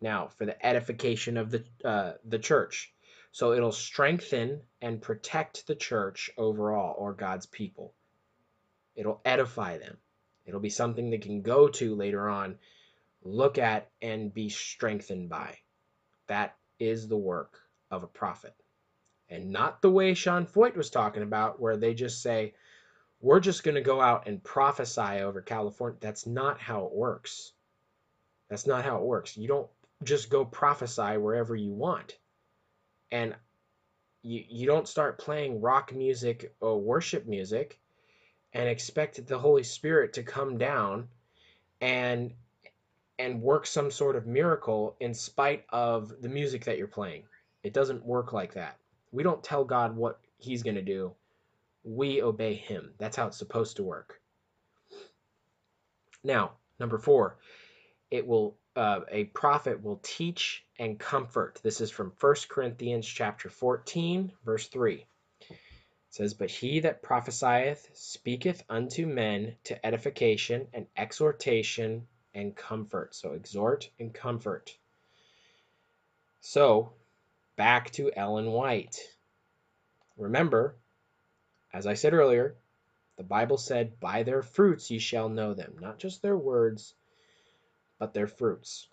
Now, 0.00 0.28
for 0.28 0.44
the 0.44 0.64
edification 0.64 1.38
of 1.38 1.50
the 1.50 1.64
uh, 1.84 2.12
the 2.24 2.38
church, 2.38 2.92
so 3.32 3.52
it'll 3.52 3.72
strengthen 3.72 4.60
and 4.82 5.00
protect 5.00 5.66
the 5.66 5.74
church 5.74 6.30
overall 6.36 6.94
or 6.98 7.14
God's 7.14 7.46
people. 7.46 7.94
It'll 8.94 9.20
edify 9.24 9.78
them. 9.78 9.96
It'll 10.44 10.60
be 10.60 10.70
something 10.70 11.10
they 11.10 11.18
can 11.18 11.42
go 11.42 11.68
to 11.68 11.94
later 11.94 12.28
on, 12.28 12.58
look 13.22 13.58
at, 13.58 13.90
and 14.00 14.32
be 14.32 14.48
strengthened 14.50 15.28
by. 15.28 15.58
That 16.28 16.56
is 16.78 17.08
the 17.08 17.16
work 17.16 17.58
of 17.90 18.02
a 18.02 18.08
prophet. 18.08 18.54
And 19.28 19.50
not 19.50 19.82
the 19.82 19.90
way 19.90 20.14
Sean 20.14 20.46
Feucht 20.46 20.76
was 20.76 20.90
talking 20.90 21.22
about, 21.22 21.60
where 21.60 21.76
they 21.76 21.94
just 21.94 22.22
say, 22.22 22.54
we're 23.20 23.40
just 23.40 23.64
going 23.64 23.74
to 23.74 23.80
go 23.80 24.00
out 24.00 24.28
and 24.28 24.42
prophesy 24.42 25.22
over 25.22 25.40
California. 25.40 25.98
That's 26.00 26.26
not 26.26 26.60
how 26.60 26.84
it 26.86 26.92
works. 26.92 27.52
That's 28.48 28.66
not 28.66 28.84
how 28.84 28.98
it 28.98 29.02
works. 29.02 29.36
You 29.36 29.48
don't 29.48 29.68
just 30.04 30.30
go 30.30 30.44
prophesy 30.44 31.16
wherever 31.16 31.56
you 31.56 31.72
want. 31.72 32.16
And 33.10 33.34
you, 34.22 34.44
you 34.48 34.66
don't 34.66 34.88
start 34.88 35.18
playing 35.18 35.60
rock 35.60 35.94
music 35.94 36.54
or 36.60 36.80
worship 36.80 37.26
music 37.26 37.80
and 38.52 38.68
expect 38.68 39.26
the 39.26 39.38
Holy 39.38 39.62
Spirit 39.62 40.14
to 40.14 40.22
come 40.22 40.58
down 40.58 41.08
and 41.80 42.32
and 43.18 43.40
work 43.40 43.66
some 43.66 43.90
sort 43.90 44.14
of 44.14 44.26
miracle 44.26 44.94
in 45.00 45.14
spite 45.14 45.64
of 45.70 46.20
the 46.20 46.28
music 46.28 46.64
that 46.66 46.76
you're 46.76 46.86
playing. 46.86 47.22
It 47.62 47.72
doesn't 47.72 48.04
work 48.04 48.34
like 48.34 48.54
that. 48.54 48.76
We 49.16 49.22
don't 49.22 49.42
tell 49.42 49.64
God 49.64 49.96
what 49.96 50.20
he's 50.36 50.62
going 50.62 50.76
to 50.76 50.82
do 50.82 51.14
we 51.86 52.20
obey 52.20 52.54
him. 52.54 52.92
That's 52.98 53.16
how 53.16 53.28
it's 53.28 53.38
supposed 53.38 53.76
to 53.76 53.84
work. 53.84 54.20
Now, 56.24 56.52
number 56.80 56.98
four, 56.98 57.38
it 58.10 58.26
will 58.26 58.58
uh, 58.74 59.00
a 59.10 59.24
prophet 59.24 59.82
will 59.82 60.00
teach 60.02 60.66
and 60.78 60.98
comfort. 60.98 61.60
This 61.62 61.80
is 61.80 61.90
from 61.90 62.12
1 62.20 62.34
Corinthians 62.50 63.06
chapter 63.06 63.48
14, 63.48 64.32
verse 64.44 64.68
3. 64.68 65.06
It 65.48 65.56
says, 66.10 66.34
But 66.34 66.50
he 66.50 66.80
that 66.80 67.02
prophesieth 67.02 67.88
speaketh 67.94 68.64
unto 68.68 69.06
men 69.06 69.54
to 69.64 69.86
edification 69.86 70.66
and 70.74 70.86
exhortation 70.94 72.06
and 72.34 72.54
comfort. 72.54 73.14
So 73.14 73.32
exhort 73.32 73.88
and 73.98 74.12
comfort. 74.12 74.76
So 76.40 76.92
back 77.56 77.90
to 77.92 78.12
Ellen 78.14 78.52
White. 78.52 78.98
Remember, 80.16 80.76
as 81.72 81.86
I 81.86 81.94
said 81.94 82.14
earlier, 82.14 82.54
the 83.16 83.24
Bible 83.24 83.56
said, 83.56 83.98
By 83.98 84.22
their 84.22 84.42
fruits 84.42 84.90
ye 84.90 84.98
shall 84.98 85.28
know 85.28 85.54
them. 85.54 85.76
Not 85.80 85.98
just 85.98 86.22
their 86.22 86.36
words, 86.36 86.94
but 87.98 88.12
their 88.12 88.26
fruits. 88.26 88.88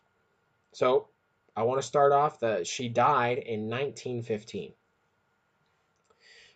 So 0.72 1.10
I 1.56 1.64
want 1.64 1.82
to 1.82 1.88
start 1.88 2.14
off 2.14 2.40
that 2.40 2.66
she 2.66 2.90
died 2.90 3.38
in 3.38 3.70
1915. 3.70 4.74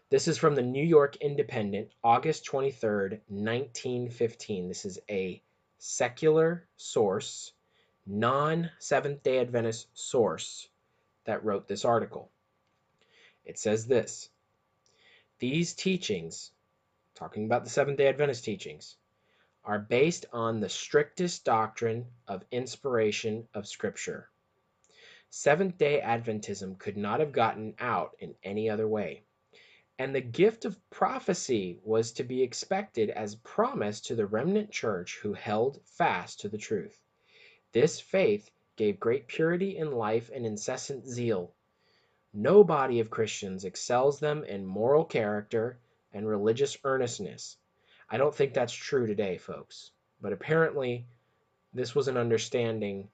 This 0.10 0.30
is 0.30 0.38
from 0.38 0.56
the 0.56 0.62
New 0.62 0.84
York 0.84 1.17
Independent, 1.17 1.89
August 2.02 2.46
23rd, 2.46 3.20
1915. 3.28 4.70
This 4.70 4.86
is 4.86 5.00
a 5.10 5.41
secular 5.80 6.65
source, 6.78 7.52
non 8.06 8.72
Seventh 8.80 9.22
day 9.22 9.39
Adventist 9.39 9.88
source 9.93 10.70
that 11.28 11.46
wrote 11.46 11.68
this 11.68 11.86
article. 11.86 12.32
It 13.46 13.60
says 13.60 13.86
this 13.86 14.30
these 15.40 15.76
teachings, 15.76 16.52
talking 17.13 17.46
about 17.46 17.63
the 17.63 17.70
Seventh 17.70 17.98
day 17.98 18.08
Adventist 18.08 18.44
teachings, 18.44 18.98
are 19.63 19.78
based 19.78 20.26
on 20.34 20.60
the 20.60 20.70
strictest 20.70 21.46
doctrine 21.46 22.08
of 22.28 22.44
inspiration 22.52 23.48
of 23.54 23.68
Scripture. 23.68 24.30
Seventh 25.30 25.78
day 25.78 26.02
Adventism 26.04 26.80
could 26.80 26.98
not 26.98 27.20
have 27.20 27.34
gotten 27.34 27.76
out 27.78 28.16
in 28.20 28.34
any 28.44 28.70
other 28.70 28.88
way. 28.88 29.22
And 30.00 30.16
the 30.16 30.22
gift 30.22 30.66
of 30.66 30.80
prophecy 30.90 31.80
was 31.84 32.13
to 32.13 32.24
be 32.24 32.42
expected 32.42 33.10
as 33.10 33.36
promised 33.36 34.06
to 34.06 34.16
the 34.16 34.26
remnant 34.26 34.72
church 34.72 35.20
who 35.22 35.34
held 35.34 35.82
fast 35.86 36.40
to 36.40 36.50
the 36.50 36.58
truth. 36.58 37.00
This 37.74 38.00
faith 38.00 38.50
gave 38.78 39.00
great 39.00 39.28
purity 39.28 39.78
in 39.78 39.92
life 39.92 40.30
and 40.34 40.46
incessant 40.46 41.06
zeal. 41.08 41.52
No 42.34 42.63
body 42.63 43.00
of 43.00 43.10
Christians 43.10 43.66
excels 43.66 44.20
them 44.20 44.44
in 44.44 44.66
moral 44.66 45.04
character 45.04 45.80
and 46.13 46.28
religious 46.28 46.78
earnestness. 46.84 47.58
I 48.10 48.18
don't 48.18 48.34
think 48.34 48.54
that's 48.54 48.74
true 48.74 49.08
today, 49.08 49.38
folks. 49.38 49.92
But 50.22 50.34
apparently, 50.34 51.06
this 51.74 51.94
was 51.94 52.08
an 52.08 52.18
understanding 52.18 53.10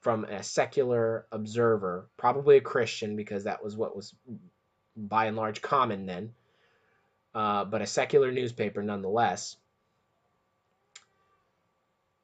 from 0.00 0.24
a 0.24 0.42
secular 0.42 1.26
observer, 1.32 2.08
probably 2.16 2.56
a 2.56 2.62
Christian, 2.62 3.16
because 3.16 3.44
that 3.44 3.62
was 3.62 3.76
what 3.76 3.96
was 3.96 4.14
by 4.96 5.26
and 5.26 5.36
large 5.36 5.60
common 5.60 6.06
then, 6.06 6.32
uh, 7.34 7.64
but 7.64 7.82
a 7.82 7.86
secular 7.86 8.32
newspaper 8.32 8.82
nonetheless. 8.82 9.56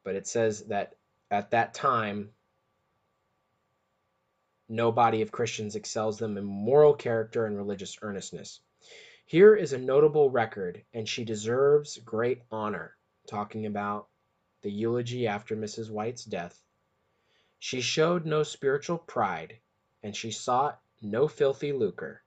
But 0.03 0.15
it 0.15 0.27
says 0.27 0.63
that 0.65 0.95
at 1.29 1.51
that 1.51 1.73
time, 1.73 2.29
no 4.69 4.91
body 4.91 5.21
of 5.21 5.31
Christians 5.31 5.75
excels 5.75 6.17
them 6.17 6.37
in 6.37 6.43
moral 6.43 6.93
character 6.93 7.45
and 7.45 7.55
religious 7.55 7.97
earnestness. 8.01 8.59
Here 9.25 9.55
is 9.55 9.73
a 9.73 9.77
notable 9.77 10.29
record, 10.29 10.83
and 10.93 11.07
she 11.07 11.25
deserves 11.25 11.97
great 11.97 12.41
honor. 12.51 12.95
Talking 13.27 13.65
about 13.65 14.07
the 14.61 14.71
eulogy 14.71 15.27
after 15.27 15.55
Mrs. 15.55 15.89
White's 15.89 16.23
death. 16.23 16.61
She 17.59 17.81
showed 17.81 18.25
no 18.25 18.43
spiritual 18.43 18.97
pride, 18.97 19.59
and 20.03 20.15
she 20.15 20.31
sought 20.31 20.81
no 21.01 21.27
filthy 21.27 21.73
lucre. 21.73 22.23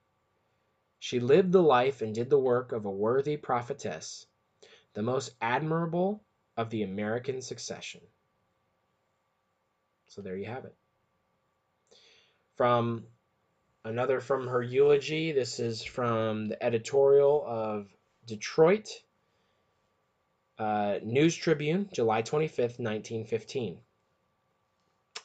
She 0.99 1.21
lived 1.21 1.53
the 1.53 1.63
life 1.63 2.03
and 2.03 2.15
did 2.15 2.29
the 2.29 2.39
work 2.39 2.73
of 2.73 2.85
a 2.85 2.91
worthy 2.91 3.37
prophetess, 3.37 4.27
the 4.93 5.03
most 5.03 5.31
admirable 5.41 6.23
of 6.57 6.69
the 6.69 6.83
American 6.83 7.41
succession. 7.41 8.03
So 10.09 10.21
there 10.21 10.37
you 10.37 10.47
have 10.47 10.67
it. 10.67 10.75
From 12.61 13.07
another 13.87 14.21
from 14.21 14.47
her 14.49 14.63
eulogy, 14.63 15.33
this 15.33 15.61
is 15.61 15.83
from 15.83 16.49
the 16.49 16.63
editorial 16.63 17.43
of 17.47 17.89
Detroit 18.27 18.91
uh, 20.59 20.99
News 21.03 21.35
Tribune, 21.35 21.89
July 21.91 22.21
25th, 22.21 22.79
1915. 22.79 23.81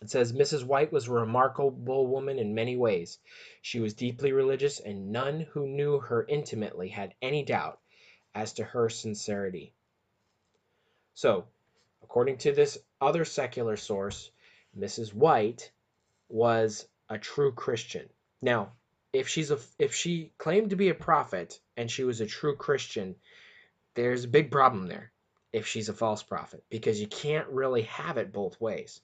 It 0.02 0.10
says 0.10 0.32
Mrs. 0.32 0.64
White 0.64 0.94
was 0.94 1.10
a 1.10 1.12
remarkable 1.12 2.08
woman 2.08 2.40
in 2.40 2.56
many 2.56 2.78
ways. 2.78 3.20
She 3.62 3.82
was 3.82 3.94
deeply 3.94 4.32
religious, 4.32 4.80
and 4.80 5.12
none 5.12 5.42
who 5.42 5.68
knew 5.68 6.00
her 6.00 6.26
intimately 6.30 6.88
had 6.88 7.16
any 7.22 7.44
doubt 7.44 7.82
as 8.34 8.54
to 8.54 8.64
her 8.64 8.88
sincerity. 8.88 9.74
So, 11.16 11.44
according 12.02 12.38
to 12.38 12.54
this 12.54 12.78
other 13.02 13.26
secular 13.26 13.76
source, 13.76 14.32
Mrs. 14.80 15.14
White 15.14 15.70
was 16.30 16.88
a 17.10 17.18
true 17.18 17.52
Christian. 17.52 18.10
Now, 18.42 18.74
if 19.14 19.28
she's 19.28 19.52
a 19.52 19.60
if 19.80 19.94
she 19.94 20.32
claimed 20.38 20.72
to 20.72 20.76
be 20.76 20.90
a 20.90 20.96
prophet 20.96 21.60
and 21.78 21.90
she 21.90 22.04
was 22.04 22.22
a 22.22 22.26
true 22.26 22.56
Christian, 22.56 23.16
there's 23.96 24.26
a 24.26 24.30
big 24.30 24.52
problem 24.52 24.88
there 24.88 25.12
if 25.54 25.68
she's 25.68 25.90
a 25.90 25.94
false 25.94 26.22
prophet 26.22 26.64
because 26.70 27.00
you 27.00 27.08
can't 27.08 27.48
really 27.48 27.84
have 27.84 28.18
it 28.18 28.34
both 28.34 28.60
ways. 28.60 29.00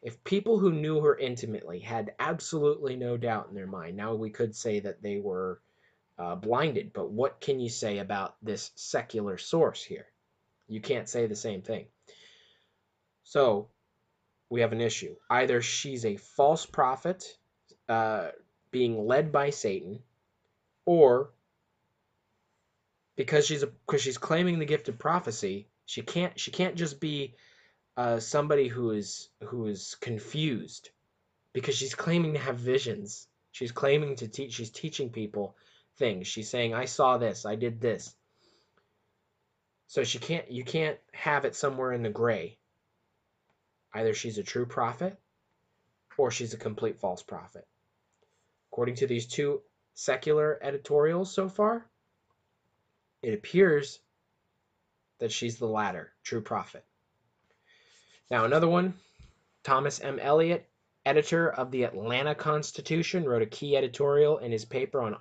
If 0.00 0.24
people 0.24 0.58
who 0.58 0.72
knew 0.72 1.00
her 1.00 1.16
intimately 1.16 1.78
had 1.78 2.14
absolutely 2.18 2.96
no 2.96 3.16
doubt 3.16 3.48
in 3.50 3.54
their 3.54 3.66
mind, 3.66 3.96
now 3.96 4.14
we 4.14 4.30
could 4.30 4.56
say 4.56 4.80
that 4.80 5.02
they 5.02 5.18
were 5.18 5.60
uh, 6.18 6.34
blinded, 6.34 6.92
but 6.92 7.10
what 7.10 7.40
can 7.40 7.60
you 7.60 7.68
say 7.68 7.98
about 7.98 8.36
this 8.42 8.70
secular 8.74 9.38
source 9.38 9.82
here? 9.82 10.06
You 10.66 10.80
can't 10.80 11.08
say 11.08 11.26
the 11.26 11.36
same 11.36 11.62
thing. 11.62 11.86
So 13.24 13.68
we 14.52 14.60
have 14.60 14.72
an 14.72 14.82
issue. 14.82 15.16
Either 15.30 15.62
she's 15.62 16.04
a 16.04 16.16
false 16.16 16.66
prophet 16.66 17.24
uh, 17.88 18.28
being 18.70 19.06
led 19.06 19.32
by 19.32 19.48
Satan, 19.48 20.00
or 20.84 21.30
because 23.16 23.46
she's 23.46 23.64
because 23.64 24.02
she's 24.02 24.18
claiming 24.18 24.58
the 24.58 24.66
gift 24.66 24.90
of 24.90 24.98
prophecy, 24.98 25.68
she 25.86 26.02
can't 26.02 26.38
she 26.38 26.50
can't 26.50 26.76
just 26.76 27.00
be 27.00 27.34
uh, 27.96 28.20
somebody 28.20 28.68
who 28.68 28.90
is 28.90 29.30
who 29.44 29.68
is 29.68 29.96
confused 30.02 30.90
because 31.54 31.74
she's 31.74 31.94
claiming 31.94 32.34
to 32.34 32.38
have 32.38 32.58
visions. 32.58 33.26
She's 33.52 33.72
claiming 33.72 34.16
to 34.16 34.28
teach. 34.28 34.52
She's 34.52 34.70
teaching 34.70 35.08
people 35.08 35.56
things. 35.96 36.26
She's 36.26 36.50
saying, 36.50 36.74
"I 36.74 36.84
saw 36.84 37.16
this. 37.16 37.46
I 37.46 37.54
did 37.54 37.80
this." 37.80 38.14
So 39.86 40.04
she 40.04 40.18
can't. 40.18 40.50
You 40.50 40.62
can't 40.62 40.98
have 41.14 41.46
it 41.46 41.56
somewhere 41.56 41.92
in 41.92 42.02
the 42.02 42.10
gray. 42.10 42.58
Either 43.94 44.14
she's 44.14 44.38
a 44.38 44.42
true 44.42 44.66
prophet, 44.66 45.18
or 46.16 46.30
she's 46.30 46.54
a 46.54 46.58
complete 46.58 46.98
false 46.98 47.22
prophet. 47.22 47.66
According 48.70 48.96
to 48.96 49.06
these 49.06 49.26
two 49.26 49.62
secular 49.94 50.58
editorials 50.62 51.32
so 51.32 51.48
far, 51.48 51.86
it 53.22 53.34
appears 53.34 54.00
that 55.18 55.32
she's 55.32 55.58
the 55.58 55.66
latter, 55.66 56.12
true 56.24 56.40
prophet. 56.40 56.84
Now, 58.30 58.44
another 58.44 58.68
one 58.68 58.94
Thomas 59.62 60.00
M. 60.00 60.18
Elliott, 60.18 60.68
editor 61.06 61.52
of 61.52 61.70
the 61.70 61.84
Atlanta 61.84 62.34
Constitution, 62.34 63.24
wrote 63.24 63.42
a 63.42 63.46
key 63.46 63.76
editorial 63.76 64.38
in 64.38 64.50
his 64.50 64.64
paper 64.64 65.00
on 65.00 65.16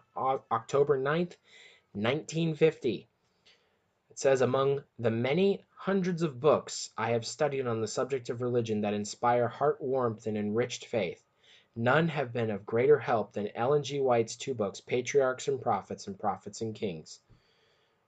October 0.52 0.98
9th, 0.98 1.36
1950. 1.94 3.08
It 4.10 4.20
says, 4.20 4.42
Among 4.42 4.84
the 4.98 5.12
many 5.12 5.64
hundreds 5.86 6.22
of 6.22 6.40
books 6.40 6.92
I 6.96 7.10
have 7.14 7.26
studied 7.26 7.66
on 7.66 7.82
the 7.82 7.88
subject 7.88 8.30
of 8.30 8.44
religion 8.44 8.82
that 8.82 8.94
inspire 8.94 9.48
heart 9.48 9.82
warmth 9.82 10.28
and 10.28 10.38
enriched 10.38 10.86
faith, 10.86 11.26
none 11.76 12.08
have 12.08 12.32
been 12.32 12.52
of 12.52 12.68
greater 12.68 13.00
help 13.00 13.34
than 13.34 13.50
Ellen 13.56 13.82
G. 13.82 14.00
White's 14.00 14.36
two 14.36 14.54
books, 14.54 14.80
Patriarchs 14.80 15.48
and 15.48 15.60
Prophets 15.60 16.06
and 16.06 16.20
Prophets 16.20 16.62
and 16.62 16.76
Kings. 16.76 17.20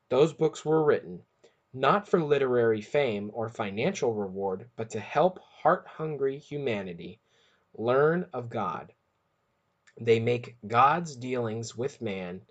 Those 0.09 0.33
books 0.33 0.63
were 0.63 0.83
written 0.83 1.23
not 1.73 2.07
for 2.07 2.21
literary 2.21 2.81
fame 2.81 3.31
or 3.33 3.49
financial 3.49 4.13
reward, 4.13 4.69
but 4.75 4.91
to 4.91 4.99
help 4.99 5.39
heart 5.39 5.87
hungry 5.87 6.37
humanity 6.37 7.19
learn 7.73 8.27
of 8.33 8.51
God. 8.51 8.93
They 9.99 10.19
make 10.19 10.57
God's 10.67 11.15
dealings 11.15 11.75
with 11.75 12.03
man 12.03 12.41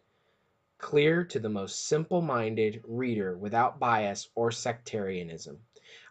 clear 0.83 1.25
to 1.25 1.39
the 1.39 1.49
most 1.49 1.87
simple 1.87 2.21
minded 2.21 2.83
reader 2.87 3.39
without 3.39 3.79
bias 3.79 4.29
or 4.35 4.51
sectarianism. 4.51 5.59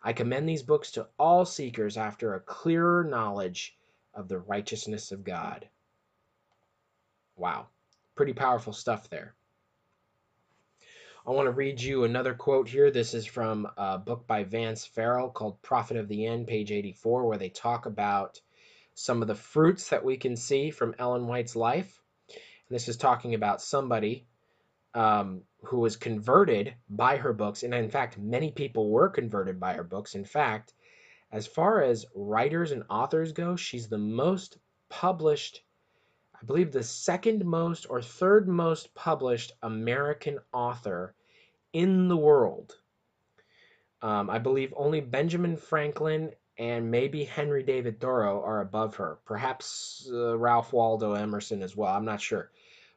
I 0.02 0.14
commend 0.14 0.50
these 0.50 0.64
books 0.64 0.92
to 0.92 1.10
all 1.20 1.46
seekers 1.46 1.98
after 1.98 2.34
a 2.34 2.40
clearer 2.40 3.04
knowledge 3.04 3.78
of 4.16 4.30
the 4.30 4.40
righteousness 4.40 5.12
of 5.12 5.26
God. 5.26 5.68
Wow, 7.36 7.68
pretty 8.16 8.34
powerful 8.34 8.72
stuff 8.74 9.10
there. 9.10 9.36
I 11.28 11.32
want 11.32 11.48
to 11.48 11.52
read 11.52 11.80
you 11.80 12.06
another 12.06 12.34
quote 12.34 12.70
here. 12.70 12.90
This 12.90 13.14
is 13.14 13.26
from 13.26 13.68
a 13.78 13.98
book 13.98 14.26
by 14.26 14.46
Vance 14.46 14.86
Ferrell 14.86 15.30
called 15.30 15.62
Prophet 15.62 15.98
of 15.98 16.08
the 16.08 16.26
End, 16.26 16.48
page 16.48 16.72
84, 16.72 17.26
where 17.26 17.38
they 17.38 17.50
talk 17.50 17.86
about 17.86 18.40
some 18.96 19.22
of 19.22 19.28
the 19.28 19.36
fruits 19.36 19.90
that 19.90 20.06
we 20.06 20.18
can 20.18 20.36
see 20.38 20.72
from 20.72 20.96
Ellen 20.98 21.28
White's 21.28 21.56
life. 21.56 22.02
And 22.30 22.76
this 22.76 22.88
is 22.88 22.98
talking 22.98 23.36
about 23.36 23.62
somebody 23.62 24.26
um, 24.94 25.42
who 25.64 25.80
was 25.80 25.96
converted 25.96 26.74
by 26.90 27.18
her 27.18 27.34
books. 27.34 27.64
And 27.64 27.74
in 27.74 27.90
fact, 27.90 28.18
many 28.18 28.52
people 28.52 28.90
were 28.90 29.10
converted 29.10 29.60
by 29.60 29.74
her 29.74 29.84
books. 29.84 30.16
In 30.16 30.26
fact, 30.26 30.74
as 31.32 31.48
far 31.48 31.82
as 31.82 32.06
writers 32.16 32.72
and 32.72 32.84
authors 32.90 33.32
go, 33.32 33.56
she's 33.56 33.88
the 33.88 33.98
most 33.98 34.58
published 34.90 35.64
I 36.42 36.46
believe 36.46 36.72
the 36.72 36.84
second 36.84 37.46
most 37.46 37.86
or 37.88 38.02
third 38.02 38.48
most 38.48 38.96
published 38.96 39.52
American 39.62 40.40
author 40.52 41.14
in 41.72 42.08
the 42.08 42.18
world. 42.18 42.76
Um, 44.02 44.28
I 44.28 44.40
believe 44.40 44.74
only 44.76 45.02
Benjamin 45.02 45.56
Franklin 45.56 46.32
and 46.58 46.90
maybe 46.90 47.24
Henry 47.24 47.62
David 47.62 48.00
Thoreau 48.00 48.42
are 48.44 48.62
above 48.62 48.96
her. 48.96 49.20
Perhaps 49.26 50.10
uh, 50.12 50.36
Ralph 50.36 50.74
Waldo 50.74 51.14
Emerson 51.14 51.62
as 51.62 51.76
well. 51.76 51.94
I'm 51.94 52.06
not 52.06 52.22
sure, 52.22 52.50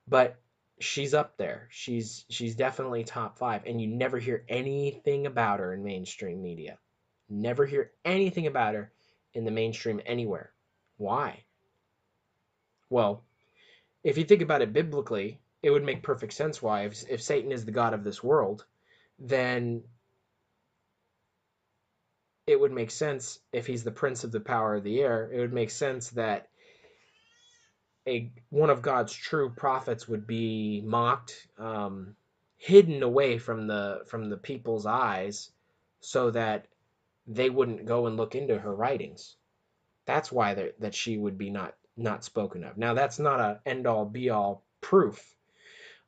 but 0.08 0.40
she's 0.80 1.14
up 1.14 1.36
there. 1.36 1.68
She's 1.70 2.24
she's 2.28 2.54
definitely 2.54 3.04
top 3.04 3.38
five, 3.38 3.62
and 3.66 3.80
you 3.80 3.86
never 3.86 4.18
hear 4.18 4.44
anything 4.48 5.26
about 5.26 5.60
her 5.60 5.72
in 5.72 5.84
mainstream 5.84 6.42
media. 6.42 6.78
Never 7.28 7.64
hear 7.66 7.92
anything 8.04 8.46
about 8.46 8.74
her 8.74 8.92
in 9.32 9.44
the 9.44 9.50
mainstream 9.50 10.00
anywhere. 10.04 10.52
Why? 10.96 11.44
Well, 12.90 13.24
if 14.02 14.18
you 14.18 14.24
think 14.24 14.42
about 14.42 14.62
it 14.62 14.72
biblically, 14.72 15.40
it 15.62 15.70
would 15.70 15.84
make 15.84 16.02
perfect 16.02 16.34
sense 16.34 16.60
why 16.60 16.82
if, 16.82 17.08
if 17.08 17.22
Satan 17.22 17.50
is 17.50 17.64
the 17.64 17.72
god 17.72 17.94
of 17.94 18.04
this 18.04 18.22
world, 18.22 18.64
then 19.18 19.82
it 22.46 22.60
would 22.60 22.72
make 22.72 22.90
sense 22.90 23.38
if 23.52 23.66
he's 23.66 23.84
the 23.84 23.90
prince 23.90 24.24
of 24.24 24.32
the 24.32 24.40
power 24.40 24.74
of 24.74 24.84
the 24.84 25.00
air, 25.00 25.30
it 25.32 25.40
would 25.40 25.52
make 25.52 25.70
sense 25.70 26.10
that 26.10 26.48
a 28.06 28.30
one 28.50 28.70
of 28.70 28.82
God's 28.82 29.12
true 29.12 29.50
prophets 29.50 30.08
would 30.08 30.26
be 30.26 30.82
mocked, 30.84 31.48
um, 31.58 32.16
hidden 32.56 33.02
away 33.02 33.38
from 33.38 33.66
the 33.66 34.02
from 34.06 34.28
the 34.28 34.36
people's 34.36 34.86
eyes, 34.86 35.50
so 36.00 36.30
that 36.30 36.66
they 37.26 37.50
wouldn't 37.50 37.86
go 37.86 38.06
and 38.06 38.16
look 38.16 38.34
into 38.34 38.58
her 38.58 38.74
writings. 38.74 39.36
That's 40.06 40.30
why 40.30 40.54
that 40.80 40.94
she 40.94 41.16
would 41.16 41.38
be 41.38 41.50
not 41.50 41.74
not 41.96 42.24
spoken 42.24 42.64
of. 42.64 42.76
Now, 42.76 42.94
that's 42.94 43.18
not 43.18 43.40
a 43.40 43.60
end 43.64 43.86
all 43.86 44.04
be 44.04 44.30
all 44.30 44.64
proof 44.80 45.34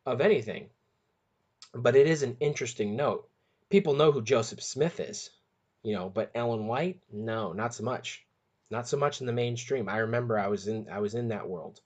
of 0.05 0.21
anything, 0.21 0.69
but 1.73 1.97
it 1.97 2.07
is 2.07 2.23
an 2.23 2.37
interesting 2.41 2.97
note. 2.97 3.29
People 3.71 3.95
know 3.95 4.13
who 4.13 4.23
Joseph 4.23 4.63
Smith 4.63 5.01
is, 5.01 5.31
you 5.83 5.95
know, 5.95 6.11
but 6.11 6.31
Ellen 6.35 6.67
White, 6.67 7.01
no, 7.11 7.53
not 7.53 7.75
so 7.75 7.85
much. 7.85 8.26
Not 8.69 8.89
so 8.89 8.97
much 8.97 9.21
in 9.21 9.27
the 9.27 9.33
mainstream. 9.33 9.89
I 9.89 9.99
remember 9.99 10.37
I 10.37 10.49
was 10.49 10.67
in 10.67 10.89
I 10.91 10.99
was 10.99 11.15
in 11.15 11.29
that 11.29 11.49
world. 11.49 11.81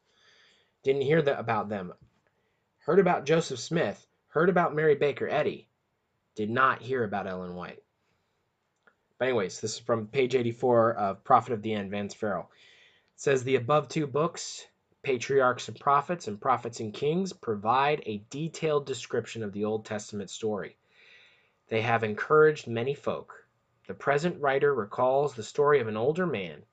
Didn't 0.83 1.03
hear 1.03 1.21
that 1.21 1.39
about 1.39 1.69
them. 1.69 1.93
Heard 2.79 2.99
about 2.99 3.27
Joseph 3.27 3.61
Smith, 3.61 4.07
heard 4.29 4.49
about 4.49 4.75
Mary 4.75 4.95
Baker 4.95 5.29
Eddy. 5.29 5.69
Did 6.35 6.49
not 6.49 6.81
hear 6.81 7.05
about 7.05 7.27
Ellen 7.27 7.55
White. 7.55 7.83
But 9.19 9.29
anyways, 9.29 9.61
this 9.61 9.75
is 9.75 9.79
from 9.79 10.07
page 10.07 10.35
84 10.35 10.95
of 10.95 11.23
Prophet 11.23 11.53
of 11.53 11.61
the 11.61 11.75
End, 11.75 11.91
Vance 11.91 12.15
Ferrell 12.15 12.51
It 13.15 13.21
says 13.21 13.45
the 13.45 13.57
above 13.57 13.89
two 13.89 14.07
books, 14.07 14.67
Patriarchs 15.03 15.69
and 15.69 15.79
Prophets 15.79 16.29
and 16.29 16.41
Prophets 16.41 16.81
and 16.81 16.95
Kings, 16.95 17.35
provide 17.35 18.03
a 18.07 18.25
detailed 18.31 18.87
description 18.87 19.43
of 19.43 19.53
the 19.53 19.67
Old 19.67 19.85
Testament 19.85 20.31
story. 20.31 20.79
They 21.69 21.83
have 21.83 22.05
encouraged 22.05 22.67
many 22.67 22.95
folk. 22.95 23.47
The 23.87 23.93
present 23.93 24.41
writer 24.41 24.75
recalls 24.75 25.35
the 25.35 25.43
story 25.43 25.81
of 25.81 25.89
an 25.89 25.99
older 25.99 26.27
man 26.27 26.65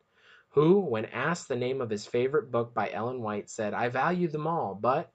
who, 0.57 0.79
when 0.79 1.05
asked 1.05 1.47
the 1.47 1.55
name 1.55 1.81
of 1.81 1.89
his 1.91 2.07
favorite 2.07 2.49
book 2.49 2.73
by 2.73 2.89
Ellen 2.91 3.21
White, 3.21 3.47
said, 3.47 3.75
I 3.75 3.89
value 3.89 4.27
them 4.27 4.47
all, 4.47 4.73
but. 4.73 5.11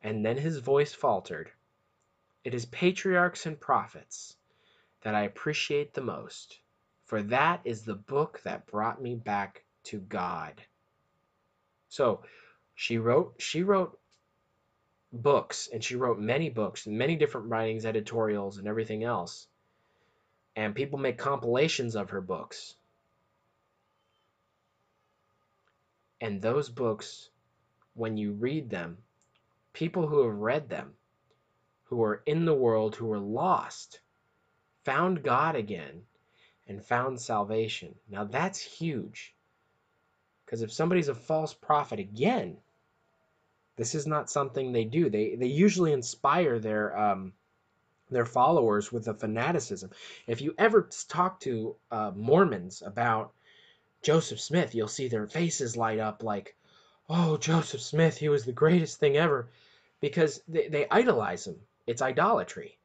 And 0.00 0.24
then 0.24 0.36
his 0.36 0.58
voice 0.58 0.94
faltered. 0.94 1.50
It 2.44 2.54
is 2.54 2.64
Patriarchs 2.64 3.46
and 3.46 3.58
Prophets 3.58 4.36
that 5.02 5.16
I 5.16 5.22
appreciate 5.22 5.92
the 5.92 6.02
most, 6.02 6.60
for 7.06 7.20
that 7.24 7.62
is 7.64 7.82
the 7.82 7.96
book 7.96 8.42
that 8.44 8.68
brought 8.68 9.02
me 9.02 9.16
back 9.16 9.64
to 9.86 9.98
God. 9.98 10.62
So 11.88 12.22
she 12.76 12.98
wrote 12.98 13.34
she 13.40 13.64
wrote 13.64 13.98
books 15.12 15.68
and 15.72 15.82
she 15.82 15.96
wrote 15.96 16.20
many 16.20 16.48
books, 16.48 16.86
many 16.86 17.16
different 17.16 17.48
writings, 17.48 17.84
editorials 17.84 18.58
and 18.58 18.68
everything 18.68 19.02
else. 19.02 19.48
And 20.54 20.76
people 20.76 21.00
make 21.00 21.18
compilations 21.18 21.96
of 21.96 22.10
her 22.10 22.20
books. 22.20 22.76
And 26.24 26.40
those 26.40 26.70
books 26.70 27.28
when 27.92 28.16
you 28.16 28.32
read 28.32 28.70
them, 28.70 28.96
people 29.74 30.06
who 30.06 30.22
have 30.22 30.38
read 30.38 30.70
them, 30.70 30.94
who 31.84 32.02
are 32.02 32.22
in 32.24 32.46
the 32.46 32.54
world, 32.54 32.96
who 32.96 33.12
are 33.12 33.18
lost, 33.18 34.00
found 34.86 35.22
God 35.22 35.54
again 35.54 36.06
and 36.66 36.82
found 36.82 37.20
salvation. 37.20 37.94
Now 38.08 38.24
that's 38.24 38.58
huge. 38.58 39.34
Because 40.46 40.62
if 40.62 40.72
somebody's 40.72 41.08
a 41.08 41.14
false 41.14 41.52
prophet, 41.52 42.00
again, 42.00 42.56
this 43.76 43.94
is 43.94 44.06
not 44.06 44.30
something 44.30 44.72
they 44.72 44.86
do. 44.86 45.10
They 45.10 45.34
they 45.34 45.48
usually 45.48 45.92
inspire 45.92 46.58
their 46.58 46.98
um, 46.98 47.34
their 48.10 48.24
followers 48.24 48.90
with 48.90 49.08
a 49.08 49.14
fanaticism. 49.14 49.90
If 50.26 50.40
you 50.40 50.54
ever 50.56 50.88
talk 51.06 51.40
to 51.40 51.76
uh, 51.90 52.12
Mormons 52.14 52.80
about 52.80 53.34
Joseph 54.04 54.40
Smith, 54.40 54.74
you'll 54.74 54.86
see 54.86 55.08
their 55.08 55.26
faces 55.26 55.78
light 55.78 55.98
up 55.98 56.22
like, 56.22 56.54
"Oh, 57.08 57.38
Joseph 57.38 57.80
Smith, 57.80 58.18
he 58.18 58.28
was 58.28 58.44
the 58.44 58.52
greatest 58.52 59.00
thing 59.00 59.16
ever," 59.16 59.48
because 60.00 60.42
they, 60.46 60.68
they 60.68 60.86
idolize 60.90 61.46
him. 61.46 61.58
It's 61.86 62.02
idolatry. 62.02 62.78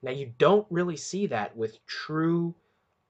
Now 0.00 0.12
you 0.12 0.32
don't 0.38 0.66
really 0.70 0.96
see 0.96 1.26
that 1.26 1.54
with 1.54 1.84
true 1.86 2.54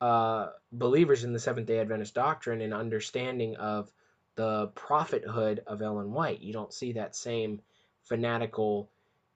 uh, 0.00 0.50
believers 0.72 1.22
in 1.22 1.32
the 1.32 1.38
Seventh 1.38 1.68
Day 1.68 1.78
Adventist 1.78 2.14
doctrine 2.14 2.60
and 2.62 2.74
understanding 2.74 3.54
of 3.54 3.92
the 4.34 4.66
prophethood 4.74 5.62
of 5.64 5.82
Ellen 5.82 6.12
White. 6.12 6.40
You 6.40 6.52
don't 6.52 6.72
see 6.72 6.94
that 6.94 7.14
same 7.14 7.60
fanatical, 8.02 8.90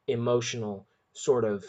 emotional, 0.09 0.85
sort 1.13 1.45
of 1.45 1.65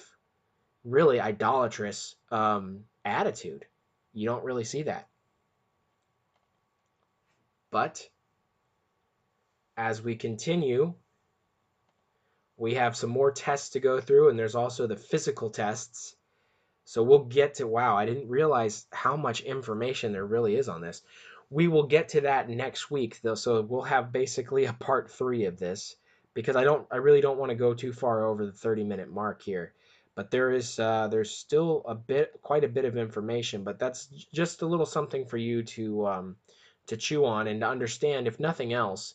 really 0.84 1.20
idolatrous 1.20 2.16
um, 2.32 2.86
attitude. 3.06 3.66
You 4.14 4.26
don't 4.26 4.44
really 4.44 4.64
see 4.64 4.82
that. 4.84 5.08
But 7.72 8.08
as 9.76 10.02
we 10.02 10.16
continue, 10.16 10.94
we 12.58 12.76
have 12.76 12.96
some 12.96 13.10
more 13.10 13.32
tests 13.32 13.70
to 13.72 13.80
go 13.80 14.00
through, 14.00 14.30
and 14.30 14.40
there's 14.40 14.56
also 14.56 14.88
the 14.88 14.96
physical 14.96 15.50
tests. 15.50 16.16
So 16.86 17.04
we'll 17.04 17.26
get 17.26 17.56
to 17.56 17.68
wow, 17.68 17.98
I 17.98 18.06
didn't 18.06 18.30
realize 18.30 18.86
how 18.92 19.18
much 19.18 19.42
information 19.42 20.14
there 20.14 20.26
really 20.26 20.56
is 20.56 20.70
on 20.70 20.82
this 20.82 21.04
we 21.50 21.68
will 21.68 21.84
get 21.84 22.10
to 22.10 22.22
that 22.22 22.50
next 22.50 22.92
week 22.92 23.20
though 23.22 23.36
so 23.36 23.62
we'll 23.62 23.82
have 23.82 24.12
basically 24.12 24.66
a 24.66 24.74
part 24.74 25.10
three 25.10 25.46
of 25.46 25.58
this 25.58 25.96
because 26.34 26.56
i 26.56 26.64
don't 26.64 26.86
i 26.92 26.98
really 26.98 27.22
don't 27.22 27.38
want 27.38 27.50
to 27.50 27.56
go 27.56 27.74
too 27.74 27.94
far 27.94 28.26
over 28.26 28.46
the 28.46 28.52
30 28.52 28.84
minute 28.84 29.10
mark 29.10 29.42
here 29.42 29.74
but 30.16 30.32
there 30.32 30.52
is 30.52 30.80
uh, 30.80 31.08
there's 31.10 31.30
still 31.30 31.84
a 31.88 31.94
bit 31.94 32.34
quite 32.42 32.64
a 32.64 32.70
bit 32.70 32.86
of 32.86 32.98
information 32.98 33.64
but 33.64 33.80
that's 33.80 34.08
just 34.34 34.62
a 34.62 34.66
little 34.66 34.86
something 34.86 35.26
for 35.26 35.38
you 35.38 35.64
to 35.64 36.08
um, 36.08 36.36
to 36.88 36.98
chew 36.98 37.26
on 37.26 37.48
and 37.48 37.62
to 37.62 37.68
understand 37.68 38.28
if 38.28 38.40
nothing 38.40 38.74
else 38.74 39.14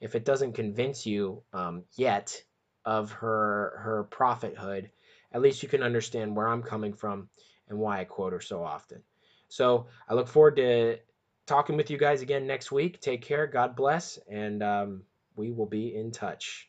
if 0.00 0.14
it 0.14 0.24
doesn't 0.24 0.54
convince 0.54 1.06
you 1.06 1.42
um, 1.52 1.84
yet 1.96 2.42
of 2.84 3.12
her 3.12 3.78
her 3.82 4.04
prophethood 4.04 4.90
at 5.32 5.40
least 5.40 5.62
you 5.62 5.68
can 5.68 5.82
understand 5.82 6.34
where 6.34 6.48
i'm 6.48 6.62
coming 6.62 6.92
from 6.92 7.28
and 7.68 7.78
why 7.78 8.00
i 8.00 8.04
quote 8.04 8.32
her 8.32 8.40
so 8.40 8.62
often 8.62 9.02
so 9.48 9.86
i 10.08 10.14
look 10.14 10.28
forward 10.28 10.56
to 10.56 10.98
talking 11.46 11.76
with 11.76 11.90
you 11.90 11.98
guys 11.98 12.22
again 12.22 12.46
next 12.46 12.72
week. 12.72 13.00
Take 13.00 13.22
care. 13.22 13.46
God 13.46 13.76
bless. 13.76 14.18
And 14.30 14.62
um, 14.62 15.02
we 15.36 15.50
will 15.50 15.66
be 15.66 15.94
in 15.94 16.10
touch. 16.10 16.68